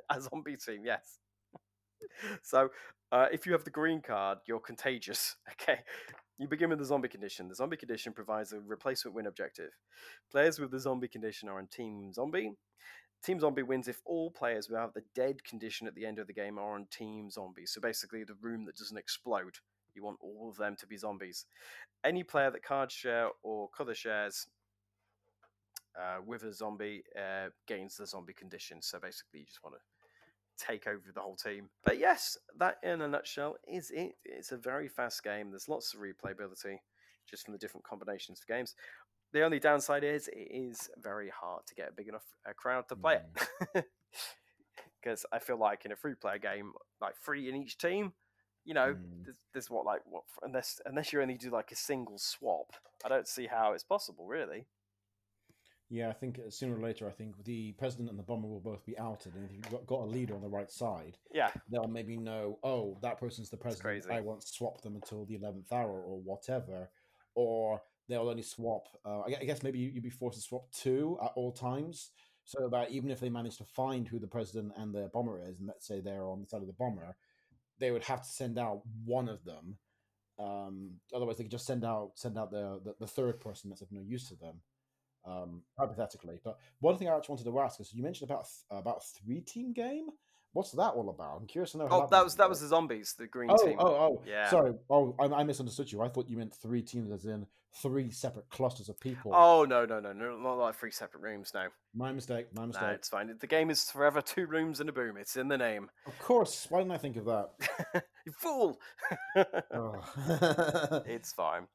a 0.10 0.22
zombie 0.22 0.58
team, 0.58 0.86
yes. 0.86 1.20
so 2.44 2.70
uh, 3.12 3.28
if 3.32 3.46
you 3.46 3.52
have 3.52 3.64
the 3.64 3.70
green 3.70 4.02
card, 4.02 4.40
you're 4.48 4.60
contagious. 4.60 5.36
Okay. 5.62 5.80
You 6.40 6.48
begin 6.48 6.72
with 6.72 6.80
the 6.80 6.86
zombie 6.86 7.08
condition. 7.08 7.48
The 7.48 7.54
zombie 7.54 7.78
condition 7.78 8.14
provides 8.14 8.52
a 8.52 8.60
replacement 8.60 9.14
win 9.16 9.28
objective. 9.28 9.70
Players 10.32 10.58
with 10.58 10.72
the 10.72 10.80
zombie 10.80 11.08
condition 11.08 11.48
are 11.48 11.60
on 11.60 11.68
Team 11.68 12.12
Zombie. 12.12 12.54
Team 13.24 13.40
Zombie 13.40 13.62
wins 13.62 13.88
if 13.88 14.02
all 14.06 14.32
players 14.32 14.68
without 14.68 14.96
the 14.96 15.04
dead 15.14 15.44
condition 15.44 15.86
at 15.86 15.94
the 15.94 16.04
end 16.06 16.18
of 16.18 16.26
the 16.26 16.34
game 16.34 16.58
are 16.58 16.74
on 16.74 16.88
Team 16.90 17.30
Zombie. 17.30 17.68
So 17.68 17.80
basically, 17.80 18.24
the 18.24 18.34
room 18.42 18.66
that 18.66 18.76
doesn't 18.76 18.98
explode. 18.98 19.58
You 19.94 20.04
want 20.04 20.18
all 20.20 20.50
of 20.50 20.58
them 20.58 20.76
to 20.80 20.88
be 20.88 20.98
zombies. 20.98 21.46
Any 22.04 22.24
player 22.24 22.50
that 22.50 22.64
card 22.64 22.92
share 22.92 23.30
or 23.44 23.70
color 23.70 23.94
shares 23.94 24.48
uh, 25.96 26.22
with 26.26 26.44
a 26.44 26.54
zombie 26.54 27.04
uh, 27.16 27.50
gains 27.68 27.98
the 27.98 28.08
zombie 28.08 28.34
condition. 28.34 28.82
So 28.82 29.00
basically, 29.00 29.42
you 29.42 29.46
just 29.46 29.64
want 29.64 29.76
to 29.76 29.82
take 30.62 30.88
over 30.88 31.12
the 31.14 31.22
whole 31.22 31.36
team. 31.36 31.70
But 31.84 31.98
yes, 32.00 32.38
that 32.58 32.78
in 32.84 33.02
a 33.02 33.08
nutshell 33.08 33.56
is 33.68 33.92
it. 33.92 34.14
It's 34.24 34.52
a 34.52 34.58
very 34.58 34.88
fast 34.88 35.24
game. 35.24 35.50
There's 35.50 35.68
lots 35.70 35.94
of 35.94 36.00
replayability 36.00 36.78
just 37.30 37.44
from 37.46 37.54
the 37.54 37.58
different 37.60 37.84
combinations 37.86 38.40
of 38.42 38.48
games. 38.48 38.76
The 39.34 39.44
only 39.44 39.60
downside 39.60 40.04
is 40.04 40.28
it 40.28 40.38
is 40.52 40.90
very 41.02 41.30
hard 41.30 41.66
to 41.68 41.76
get 41.76 41.90
a 41.90 41.94
big 41.94 42.08
enough 42.10 42.26
uh, 42.48 42.52
crowd 42.54 42.88
to 42.90 42.96
play 42.96 43.20
it. 43.76 43.86
Because 45.02 45.26
I 45.32 45.40
feel 45.40 45.58
like 45.58 45.84
in 45.86 45.92
a 45.92 45.96
free 45.96 46.14
player 46.14 46.38
game, 46.38 46.74
like 47.02 47.16
three 47.18 47.50
in 47.50 47.56
each 47.56 47.78
team, 47.78 48.14
you 48.66 48.76
know, 48.76 48.94
Mm. 48.94 49.24
there's, 49.24 49.38
there's 49.54 49.70
what 49.70 49.84
like 49.86 50.02
what 50.06 50.24
unless 50.44 50.80
unless 50.86 51.12
you 51.12 51.22
only 51.22 51.38
do 51.38 51.50
like 51.50 51.72
a 51.72 51.76
single 51.76 52.20
swap, 52.20 52.74
I 53.04 53.10
don't 53.10 53.28
see 53.28 53.48
how 53.48 53.74
it's 53.74 53.84
possible 53.84 54.28
really. 54.28 54.68
Yeah, 55.94 56.08
I 56.08 56.14
think 56.14 56.40
uh, 56.40 56.50
sooner 56.50 56.78
or 56.78 56.82
later, 56.82 57.06
I 57.06 57.12
think 57.12 57.44
the 57.44 57.74
president 57.74 58.10
and 58.10 58.18
the 58.18 58.24
bomber 58.24 58.48
will 58.48 58.62
both 58.62 58.86
be 58.86 58.98
outed, 58.98 59.36
and 59.36 59.44
if 59.44 59.52
you've 59.52 59.70
got, 59.70 59.86
got 59.86 60.00
a 60.00 60.06
leader 60.06 60.34
on 60.36 60.42
the 60.42 60.48
right 60.48 60.72
side, 60.72 61.18
Yeah, 61.34 61.52
they'll 61.70 61.90
maybe 61.90 62.16
know, 62.16 62.60
oh, 62.64 62.98
that 63.02 63.20
person's 63.20 63.50
the 63.50 63.58
president. 63.58 63.84
I 64.14 64.22
won't 64.22 64.42
swap 64.42 64.80
them 64.82 64.96
until 64.96 65.26
the 65.26 65.36
eleventh 65.36 65.70
hour 65.74 66.02
or 66.02 66.22
whatever, 66.22 66.90
or 67.36 67.82
they'll 68.08 68.30
only 68.30 68.42
swap. 68.42 68.88
Uh, 69.04 69.24
I 69.24 69.44
guess 69.44 69.64
maybe 69.64 69.80
you- 69.80 69.90
you'd 69.90 70.04
be 70.04 70.10
forced 70.10 70.38
to 70.38 70.42
swap 70.42 70.72
two 70.72 71.20
at 71.22 71.34
all 71.36 71.52
times, 71.52 72.12
so 72.46 72.70
that 72.70 72.92
even 72.92 73.12
if 73.12 73.20
they 73.20 73.30
manage 73.30 73.58
to 73.58 73.66
find 73.66 74.08
who 74.08 74.18
the 74.18 74.28
president 74.28 74.72
and 74.78 74.96
the 74.96 75.10
bomber 75.10 75.42
is, 75.42 75.60
and 75.60 75.68
let's 75.68 75.86
say 75.86 76.00
they're 76.00 76.26
on 76.26 76.40
the 76.40 76.48
side 76.48 76.62
of 76.62 76.68
the 76.68 76.74
bomber, 76.74 77.18
they 77.80 77.92
would 77.92 78.06
have 78.06 78.22
to 78.22 78.30
send 78.30 78.58
out 78.58 78.82
one 79.04 79.28
of 79.28 79.44
them. 79.44 79.78
Um, 80.40 81.02
otherwise, 81.14 81.36
they 81.38 81.44
could 81.44 81.52
just 81.52 81.66
send 81.68 81.84
out 81.84 82.18
send 82.18 82.38
out 82.38 82.50
the 82.50 82.80
the, 82.82 82.96
the 83.02 83.08
third 83.08 83.42
person 83.42 83.70
that's 83.70 83.82
of 83.82 83.92
no 83.92 84.02
use 84.02 84.30
to 84.30 84.36
them 84.36 84.62
um, 85.26 85.62
hypothetically. 85.78 86.40
But 86.44 86.58
one 86.80 86.98
thing 86.98 87.10
I 87.10 87.16
actually 87.16 87.34
wanted 87.34 87.46
to 87.46 87.60
ask 87.60 87.80
is 87.80 87.94
you 87.94 88.04
mentioned 88.04 88.30
about 88.30 88.46
th- 88.46 88.80
about 88.80 89.04
three 89.06 89.42
team 89.42 89.74
game. 89.74 90.08
What's 90.54 90.72
that 90.72 90.90
all 90.90 91.10
about? 91.10 91.38
I'm 91.40 91.48
curious 91.48 91.72
to 91.72 91.78
know. 91.78 91.88
Oh, 91.90 92.02
that 92.02 92.12
might 92.12 92.24
was 92.24 92.36
that 92.36 92.50
was 92.50 92.60
the 92.60 92.68
zombies, 92.68 93.16
the 93.18 93.26
green 93.28 93.50
Oh, 93.52 93.66
team. 93.66 93.78
oh, 93.80 93.88
oh, 93.88 94.22
Yeah. 94.28 94.50
Sorry. 94.50 94.74
Oh, 94.90 95.16
I, 95.18 95.26
I 95.26 95.44
misunderstood 95.44 95.90
you. 95.92 96.02
I 96.02 96.10
thought 96.10 96.30
you 96.30 96.36
meant 96.36 96.54
three 96.54 96.82
teams, 96.82 97.10
as 97.12 97.26
in 97.26 97.46
three 97.82 98.12
separate 98.12 98.50
clusters 98.50 98.90
of 98.90 99.00
people. 99.00 99.32
Oh 99.34 99.64
no 99.64 99.86
no 99.86 100.02
no 100.02 100.12
no 100.12 100.38
not 100.38 100.56
like 100.56 100.76
three 100.76 100.92
separate 100.92 101.22
rooms. 101.22 101.52
No, 101.54 101.68
My 101.96 102.12
mistake. 102.12 102.48
My 102.54 102.64
no, 102.64 102.68
mistake. 102.68 102.90
it's 102.96 103.08
fine. 103.08 103.34
The 103.40 103.48
game 103.48 103.70
is 103.70 103.90
forever 103.90 104.22
two 104.22 104.46
rooms 104.46 104.82
and 104.82 104.90
a 104.90 104.92
boom. 104.92 105.16
It's 105.16 105.38
in 105.38 105.48
the 105.48 105.58
name. 105.58 105.90
Of 106.06 106.20
course. 106.20 106.68
Why 106.70 106.80
didn't 106.80 106.92
I 106.92 106.98
think 106.98 107.16
of 107.16 107.26
that? 107.26 108.04
you 108.26 108.34
fool. 108.34 108.78
Oh. 109.74 111.02
it's 111.06 111.32
fine. 111.32 111.68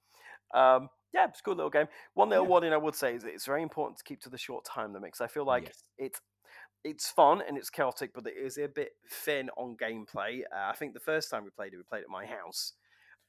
Um, 0.53 0.91
yeah, 1.17 1.27
it's 1.29 1.41
a 1.41 1.43
cool 1.43 1.55
little 1.55 1.71
game. 1.71 1.87
One 2.15 2.29
little 2.29 2.47
warning 2.47 2.73
I 2.73 2.77
would 2.77 2.95
say 2.95 3.15
is 3.15 3.23
that 3.23 3.33
it's 3.33 3.47
very 3.47 3.63
important 3.63 3.99
to 3.99 4.05
keep 4.05 4.21
to 4.21 4.29
the 4.31 4.39
short 4.39 4.65
time 4.65 4.93
limit 4.93 5.09
because 5.09 5.23
I 5.23 5.29
feel 5.29 5.47
like 5.47 5.65
Yes. 5.65 5.83
it's 5.99 6.21
it's 6.85 7.09
fun 7.11 7.43
and 7.49 7.57
it's 7.59 7.71
chaotic, 7.71 8.13
but 8.15 8.27
it 8.27 8.35
is 8.37 8.59
a 8.59 8.69
bit 8.69 8.91
thin 9.11 9.49
on 9.57 9.77
gameplay. 9.77 10.43
Uh, 10.55 10.71
I 10.71 10.75
think 10.77 10.93
the 10.95 11.01
first 11.01 11.31
time 11.31 11.43
we 11.43 11.51
played 11.51 11.73
it, 11.73 11.79
we 11.79 11.83
played 11.83 12.05
at 12.05 12.09
my 12.11 12.27
house, 12.27 12.75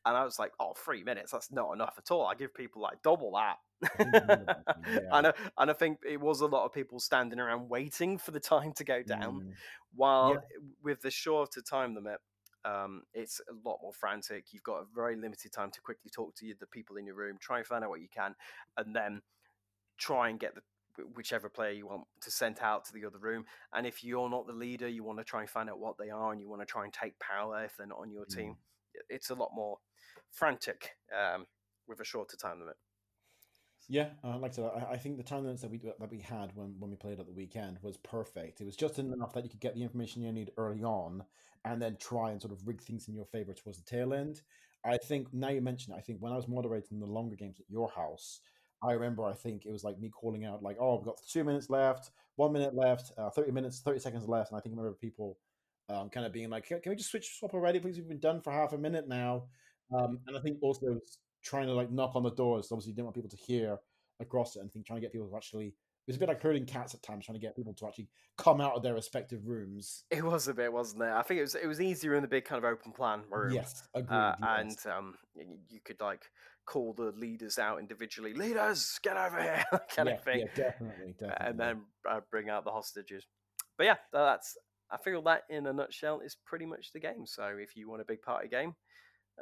and 0.05 0.15
I 0.15 0.23
was 0.25 0.37
like, 0.37 0.51
"Oh, 0.59 0.73
three 0.77 1.03
minutes? 1.03 1.31
That's 1.31 1.51
not 1.51 1.71
enough 1.73 1.95
at 1.97 2.11
all. 2.11 2.27
I 2.27 2.35
give 2.35 2.53
people 2.53 2.81
like 2.81 3.01
double 3.03 3.31
that." 3.31 3.57
think 3.97 4.13
I 4.15 4.19
remember 4.19 4.45
that 4.45 4.77
one, 4.77 4.93
yeah. 4.93 4.99
and, 5.17 5.27
I, 5.27 5.33
and 5.57 5.71
I 5.71 5.73
think 5.73 5.99
it 6.07 6.19
was 6.19 6.41
a 6.41 6.45
lot 6.45 6.65
of 6.65 6.73
people 6.73 6.99
standing 6.99 7.39
around 7.39 7.69
waiting 7.69 8.17
for 8.17 8.31
the 8.31 8.39
time 8.39 8.73
to 8.73 8.83
go 8.83 9.01
down. 9.01 9.41
Mm. 9.41 9.51
While 9.95 10.33
Yeah. 10.33 10.39
with 10.83 11.01
the 11.01 11.11
shorter 11.11 11.61
time 11.61 11.95
limit, 11.95 12.19
um, 12.67 13.03
it's 13.13 13.39
a 13.49 13.67
lot 13.67 13.79
more 13.81 13.93
frantic. 13.93 14.45
You've 14.51 14.63
got 14.63 14.81
a 14.81 14.85
very 14.93 15.15
limited 15.15 15.51
time 15.51 15.71
to 15.71 15.81
quickly 15.81 16.09
talk 16.11 16.35
to 16.35 16.45
you, 16.45 16.55
the 16.59 16.67
people 16.67 16.97
in 16.97 17.05
your 17.05 17.15
room, 17.15 17.37
try 17.39 17.57
and 17.59 17.67
find 17.67 17.83
out 17.83 17.89
what 17.89 18.01
you 18.01 18.09
can, 18.13 18.35
and 18.77 18.95
then 18.95 19.21
try 19.97 20.29
and 20.29 20.39
get 20.39 20.55
the 20.55 20.61
whichever 21.15 21.47
player 21.47 21.71
you 21.71 21.85
want 21.85 22.03
to 22.21 22.31
send 22.31 22.57
out 22.59 22.83
to 22.85 22.93
the 22.93 23.05
other 23.05 23.19
room. 23.19 23.45
And 23.73 23.85
if 23.85 24.03
you're 24.03 24.29
not 24.29 24.47
the 24.47 24.53
leader, 24.53 24.87
you 24.87 25.03
want 25.03 25.19
to 25.19 25.23
try 25.23 25.41
and 25.41 25.49
find 25.49 25.69
out 25.69 25.79
what 25.79 25.95
they 25.97 26.09
are, 26.09 26.31
and 26.31 26.41
you 26.41 26.49
want 26.49 26.61
to 26.61 26.65
try 26.65 26.83
and 26.83 26.93
take 26.93 27.17
power 27.19 27.63
if 27.63 27.77
they're 27.77 27.87
not 27.87 27.99
on 27.99 28.11
your 28.11 28.25
team. 28.25 28.51
Mm. 28.51 29.01
I- 29.01 29.13
It's 29.15 29.29
a 29.29 29.35
lot 29.35 29.51
more 29.53 29.77
frantic 30.31 30.97
um, 31.15 31.45
with 31.87 31.99
a 31.99 32.03
shorter 32.03 32.35
time 32.37 32.59
limit. 32.59 32.75
Yeah, 33.89 34.09
uh, 34.23 34.37
like 34.37 34.51
I 34.51 34.55
said, 34.55 34.71
I, 34.75 34.93
I 34.93 34.97
think 34.97 35.17
the 35.17 35.23
time 35.23 35.43
limits 35.43 35.61
that 35.61 35.71
we 35.71 35.77
that 35.77 36.11
we 36.11 36.19
had 36.19 36.53
when, 36.55 36.75
when 36.77 36.91
we 36.91 36.97
played 36.97 37.19
at 37.19 37.25
the 37.25 37.31
weekend 37.31 37.77
was 37.81 37.95
perfect. 37.97 38.59
It 38.59 38.65
was 38.65 38.75
just 38.75 38.99
enough 38.99 39.33
that 39.33 39.43
you 39.43 39.49
could 39.49 39.61
get 39.61 39.75
the 39.75 39.83
information 39.83 40.21
you 40.21 40.31
need 40.33 40.51
early 40.57 40.83
on, 40.83 41.23
and 41.63 41.81
then 41.81 41.95
try 41.99 42.31
and 42.31 42.41
sort 42.41 42.51
of 42.53 42.67
rig 42.67 42.81
things 42.81 43.07
in 43.07 43.15
your 43.15 43.25
favor 43.25 43.53
towards 43.53 43.79
the 43.79 43.85
tail 43.85 44.13
end. 44.13 44.41
I 44.85 44.97
think 44.97 45.33
now 45.33 45.49
you 45.49 45.61
mention 45.61 45.93
it, 45.93 45.97
I 45.97 46.01
think 46.01 46.19
when 46.19 46.33
I 46.33 46.35
was 46.35 46.47
moderating 46.47 46.99
the 46.99 47.05
longer 47.05 47.35
games 47.35 47.59
at 47.59 47.69
your 47.69 47.89
house, 47.89 48.41
I 48.83 48.91
remember 48.91 49.25
I 49.25 49.33
think 49.33 49.65
it 49.65 49.71
was 49.71 49.83
like 49.85 49.99
me 49.99 50.09
calling 50.09 50.43
out 50.43 50.61
like, 50.61 50.77
"Oh, 50.79 50.97
we've 50.97 51.05
got 51.05 51.19
two 51.25 51.45
minutes 51.45 51.69
left, 51.69 52.11
one 52.35 52.51
minute 52.51 52.75
left, 52.75 53.13
uh, 53.17 53.29
thirty 53.29 53.51
minutes, 53.51 53.79
thirty 53.79 53.99
seconds 53.99 54.27
left," 54.27 54.51
and 54.51 54.57
I 54.57 54.61
think 54.61 54.73
I 54.75 54.77
remember 54.77 54.97
people 54.99 55.37
um, 55.89 56.09
kind 56.09 56.25
of 56.25 56.33
being 56.33 56.49
like, 56.49 56.67
"Can, 56.67 56.81
we 56.85 56.95
just 56.95 57.09
switch 57.09 57.39
swap 57.39 57.53
already, 57.53 57.79
please? 57.79 57.95
We've 57.97 58.07
been 58.09 58.19
done 58.19 58.41
for 58.41 58.51
half 58.51 58.73
a 58.73 58.77
minute 58.77 59.07
now." 59.07 59.45
Um, 59.97 60.19
and 60.27 60.35
I 60.37 60.41
think 60.41 60.57
also 60.61 60.99
trying 61.47 61.67
to 61.67 61.73
like 61.73 61.91
knock 61.91 62.15
on 62.15 62.23
the 62.23 62.31
doors. 62.31 62.69
Obviously, 62.71 62.91
you 62.91 62.95
didn't 62.95 63.05
want 63.05 63.15
people 63.15 63.29
to 63.29 63.37
hear 63.37 63.77
across 64.19 64.55
it 64.55 64.59
and 64.59 64.71
think 64.71 64.85
trying 64.85 64.97
to 64.97 65.01
get 65.01 65.11
people 65.11 65.27
to 65.27 65.35
actually. 65.35 65.67
It 65.67 66.11
was 66.11 66.15
a 66.15 66.19
bit 66.19 66.29
like 66.29 66.41
herding 66.41 66.65
cats 66.65 66.93
at 66.93 67.03
times, 67.03 67.25
trying 67.25 67.37
to 67.37 67.45
get 67.45 67.53
people 67.53 67.73
to 67.73 67.85
actually 67.85 68.07
come 68.37 68.61
out 68.61 68.75
of 68.75 68.81
their 68.81 68.93
respective 68.93 69.45
rooms. 69.45 70.05
It 70.09 70.23
was 70.23 70.47
a 70.47 70.53
bit, 70.53 70.71
wasn't 70.71 71.03
it? 71.03 71.09
I 71.09 71.21
think 71.21 71.39
it 71.39 71.41
was 71.41 71.55
it 71.55 71.67
was 71.67 71.81
easier 71.81 72.15
in 72.15 72.21
the 72.21 72.29
big 72.29 72.45
kind 72.45 72.63
of 72.63 72.63
open 72.63 72.93
plan 72.93 73.23
room. 73.29 73.53
Yes, 73.53 73.83
agreed. 73.93 74.15
Uh, 74.15 74.35
yes. 74.39 74.85
and 74.85 74.93
um, 74.93 75.15
you 75.69 75.79
could 75.83 75.99
like 75.99 76.23
call 76.65 76.93
the 76.93 77.11
leaders 77.11 77.59
out 77.59 77.79
individually. 77.79 78.33
Leaders, 78.33 78.99
get 79.03 79.17
over 79.17 79.41
here, 79.41 79.65
kind 79.95 80.07
yeah, 80.07 80.15
of 80.15 80.23
thing, 80.23 80.39
yeah, 80.39 80.45
definitely, 80.55 81.13
definitely. 81.19 81.47
and 81.47 81.59
then 81.59 81.81
uh, 82.09 82.21
bring 82.31 82.49
out 82.49 82.63
the 82.63 82.71
hostages. 82.71 83.25
But 83.77 83.85
yeah, 83.85 83.95
tha- 84.13 84.19
that's. 84.19 84.55
I 84.89 84.95
feel 84.95 85.21
that 85.23 85.41
in 85.49 85.67
a 85.67 85.73
nutshell 85.73 86.21
is 86.21 86.37
pretty 86.45 86.65
much 86.65 86.93
the 86.93 87.01
game. 87.01 87.25
So 87.25 87.57
if 87.59 87.75
you 87.75 87.89
want 87.89 88.01
a 88.01 88.05
big 88.05 88.21
party 88.21 88.47
game, 88.47 88.73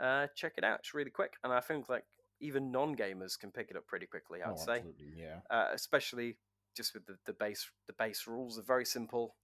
uh, 0.01 0.27
check 0.35 0.53
it 0.57 0.63
out. 0.63 0.79
It's 0.79 0.93
really 0.93 1.11
quick, 1.11 1.33
and 1.43 1.53
I 1.53 1.59
think 1.59 1.89
like 1.89 2.05
even 2.41 2.71
non-gamers 2.71 3.39
can 3.39 3.51
pick 3.51 3.71
it 3.71 3.77
up 3.77 3.87
pretty 3.87 4.05
quickly. 4.05 4.41
I'd 4.41 4.53
oh, 4.53 4.65
say, 4.65 4.83
yeah. 5.15 5.39
uh, 5.49 5.67
especially 5.73 6.37
just 6.75 6.93
with 6.93 7.05
the, 7.05 7.17
the 7.25 7.33
base 7.33 7.69
the 7.87 7.93
base 7.93 8.27
rules 8.27 8.59
are 8.59 8.63
very 8.63 8.85
simple. 8.85 9.35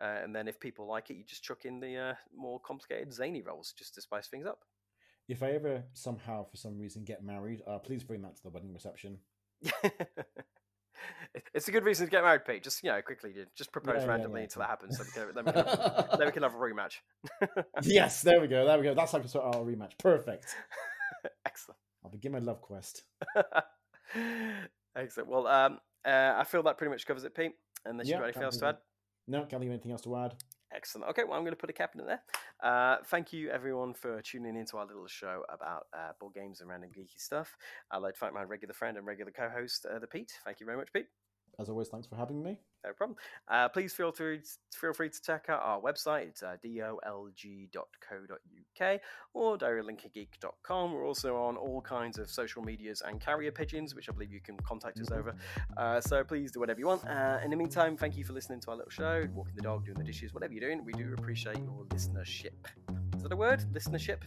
Uh, 0.00 0.18
and 0.24 0.34
then 0.34 0.48
if 0.48 0.58
people 0.58 0.86
like 0.86 1.10
it, 1.10 1.16
you 1.16 1.24
just 1.24 1.42
chuck 1.44 1.66
in 1.66 1.78
the 1.78 1.96
uh, 1.96 2.14
more 2.34 2.58
complicated 2.60 3.12
zany 3.12 3.42
rolls 3.42 3.74
just 3.76 3.94
to 3.94 4.00
spice 4.00 4.28
things 4.28 4.46
up. 4.46 4.60
If 5.28 5.42
I 5.42 5.50
ever 5.50 5.84
somehow, 5.92 6.44
for 6.44 6.56
some 6.56 6.78
reason, 6.78 7.04
get 7.04 7.22
married, 7.22 7.62
uh, 7.66 7.78
please 7.78 8.02
bring 8.02 8.22
that 8.22 8.36
to 8.36 8.42
the 8.42 8.48
wedding 8.48 8.72
reception. 8.72 9.18
It's 11.54 11.68
a 11.68 11.72
good 11.72 11.84
reason 11.84 12.06
to 12.06 12.10
get 12.10 12.22
married, 12.24 12.44
Pete. 12.44 12.62
Just 12.62 12.82
you 12.82 12.90
know, 12.90 13.00
quickly, 13.02 13.32
just 13.56 13.72
propose 13.72 13.96
Yeah, 13.98 14.02
yeah, 14.02 14.06
randomly 14.08 14.40
yeah. 14.40 14.44
until 14.44 14.60
that 14.60 14.68
happens. 14.68 14.98
So 14.98 15.04
we 15.04 15.10
can, 15.10 15.34
then, 15.34 15.44
we 15.44 15.52
can 15.52 15.64
have, 15.64 16.18
then 16.18 16.26
we 16.26 16.32
can 16.32 16.42
have 16.42 16.54
a 16.54 16.58
rematch. 16.58 16.94
yes, 17.82 18.22
there 18.22 18.40
we 18.40 18.48
go. 18.48 18.66
There 18.66 18.76
we 18.78 18.84
go. 18.84 18.94
That's 18.94 19.12
like 19.12 19.24
a 19.24 19.28
sort 19.28 19.44
of 19.44 19.54
our 19.56 19.62
rematch. 19.64 19.92
Perfect. 19.98 20.46
Excellent. 21.46 21.78
I'll 22.04 22.10
begin 22.10 22.32
my 22.32 22.38
love 22.38 22.60
quest. 22.60 23.04
Excellent. 24.96 25.28
Well, 25.28 25.46
um, 25.46 25.78
uh, 26.04 26.34
I 26.36 26.44
feel 26.44 26.62
that 26.64 26.78
pretty 26.78 26.90
much 26.90 27.06
covers 27.06 27.24
it, 27.24 27.34
Pete. 27.34 27.52
Unless 27.84 28.08
Yeah, 28.08 28.16
you've 28.16 28.20
got 28.20 28.24
anything 28.26 28.42
else 28.42 28.56
to 28.58 28.66
add. 28.66 28.76
No, 29.28 29.38
can't 29.40 29.50
think 29.50 29.64
of 29.64 29.70
anything 29.70 29.92
else 29.92 30.02
to 30.02 30.16
add. 30.16 30.34
Excellent. 30.72 31.10
Okay, 31.10 31.24
well, 31.24 31.34
I'm 31.36 31.42
going 31.42 31.52
to 31.52 31.60
put 31.60 31.70
a 31.70 31.72
cap 31.72 31.94
in 31.98 32.06
there. 32.06 32.22
Uh, 32.62 32.98
thank 33.06 33.32
you, 33.32 33.50
everyone, 33.50 33.92
for 33.92 34.22
tuning 34.22 34.56
into 34.56 34.76
our 34.76 34.86
little 34.86 35.08
show 35.08 35.42
about 35.48 35.86
uh, 35.92 36.12
board 36.20 36.34
games 36.34 36.60
and 36.60 36.70
random 36.70 36.90
geeky 36.96 37.18
stuff. 37.18 37.56
I'd 37.90 37.98
like 37.98 38.14
to 38.14 38.20
thank 38.20 38.34
my 38.34 38.42
regular 38.42 38.74
friend 38.74 38.96
and 38.96 39.04
regular 39.06 39.32
co-host, 39.32 39.86
uh, 39.92 39.98
the 39.98 40.06
Pete. 40.06 40.32
Thank 40.44 40.60
you 40.60 40.66
very 40.66 40.78
much, 40.78 40.92
Pete. 40.92 41.06
As 41.60 41.68
always, 41.68 41.88
thanks 41.88 42.06
for 42.06 42.16
having 42.16 42.42
me. 42.42 42.58
No 42.84 42.92
problem. 42.94 43.18
Uh, 43.46 43.68
please 43.68 43.92
feel 43.92 44.10
free, 44.10 44.40
feel 44.72 44.94
free 44.94 45.10
to 45.10 45.20
check 45.22 45.46
out 45.50 45.60
our 45.62 45.78
website. 45.78 46.28
It's 46.28 46.42
uh, 46.42 46.56
doalg.co.uk 46.64 47.70
or 49.34 49.58
diarylincolngeek.com. 49.58 50.92
We're 50.92 51.06
also 51.06 51.36
on 51.36 51.56
all 51.58 51.82
kinds 51.82 52.18
of 52.18 52.30
social 52.30 52.62
medias 52.62 53.02
and 53.06 53.20
carrier 53.20 53.52
pigeons, 53.52 53.94
which 53.94 54.08
I 54.08 54.12
believe 54.12 54.32
you 54.32 54.40
can 54.40 54.56
contact 54.58 54.98
us 55.00 55.10
over. 55.10 55.34
Uh, 55.76 56.00
so 56.00 56.24
please 56.24 56.50
do 56.52 56.60
whatever 56.60 56.80
you 56.80 56.86
want. 56.86 57.06
Uh, 57.06 57.38
in 57.44 57.50
the 57.50 57.56
meantime, 57.56 57.98
thank 57.98 58.16
you 58.16 58.24
for 58.24 58.32
listening 58.32 58.60
to 58.62 58.70
our 58.70 58.76
little 58.76 58.90
show, 58.90 59.28
walking 59.34 59.54
the 59.54 59.62
dog, 59.62 59.84
doing 59.84 59.98
the 59.98 60.04
dishes, 60.04 60.32
whatever 60.32 60.54
you're 60.54 60.66
doing. 60.66 60.82
We 60.82 60.94
do 60.94 61.14
appreciate 61.18 61.58
your 61.58 61.84
listenership. 61.90 62.66
Is 63.14 63.22
that 63.22 63.32
a 63.32 63.36
word? 63.36 63.62
Listenership? 63.74 64.22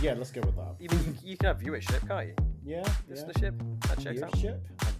Yeah, 0.00 0.14
let's 0.14 0.30
go 0.30 0.40
with 0.42 0.54
that. 0.54 0.76
You, 0.78 0.88
mean, 0.88 1.18
you 1.24 1.36
can 1.36 1.48
have 1.48 1.58
viewership, 1.58 2.06
can't 2.06 2.28
you? 2.28 2.34
Yeah, 2.64 2.84
yeah. 3.08 3.14
Listenership? 3.14 3.80
That 3.88 3.98
checks 3.98 4.22
out. 4.22 4.32
Viewership? 4.32 4.60
Know. 4.82 4.91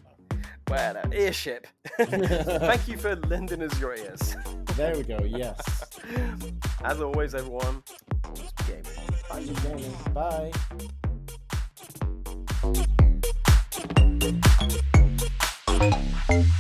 Well, 0.69 0.97
uh, 0.97 1.03
earship. 1.13 1.67
thank 1.99 2.89
you 2.89 2.97
for 2.97 3.17
lending 3.17 3.63
us 3.63 3.79
your 3.79 3.95
ears. 3.95 4.37
There 4.77 4.97
we 4.97 5.03
go. 5.03 5.19
Yes. 5.25 5.61
As 6.85 7.01
always, 7.01 7.35
everyone. 7.35 7.83
Bye. 10.15 10.53
Bye. 10.53 10.53
Thank 16.29 16.57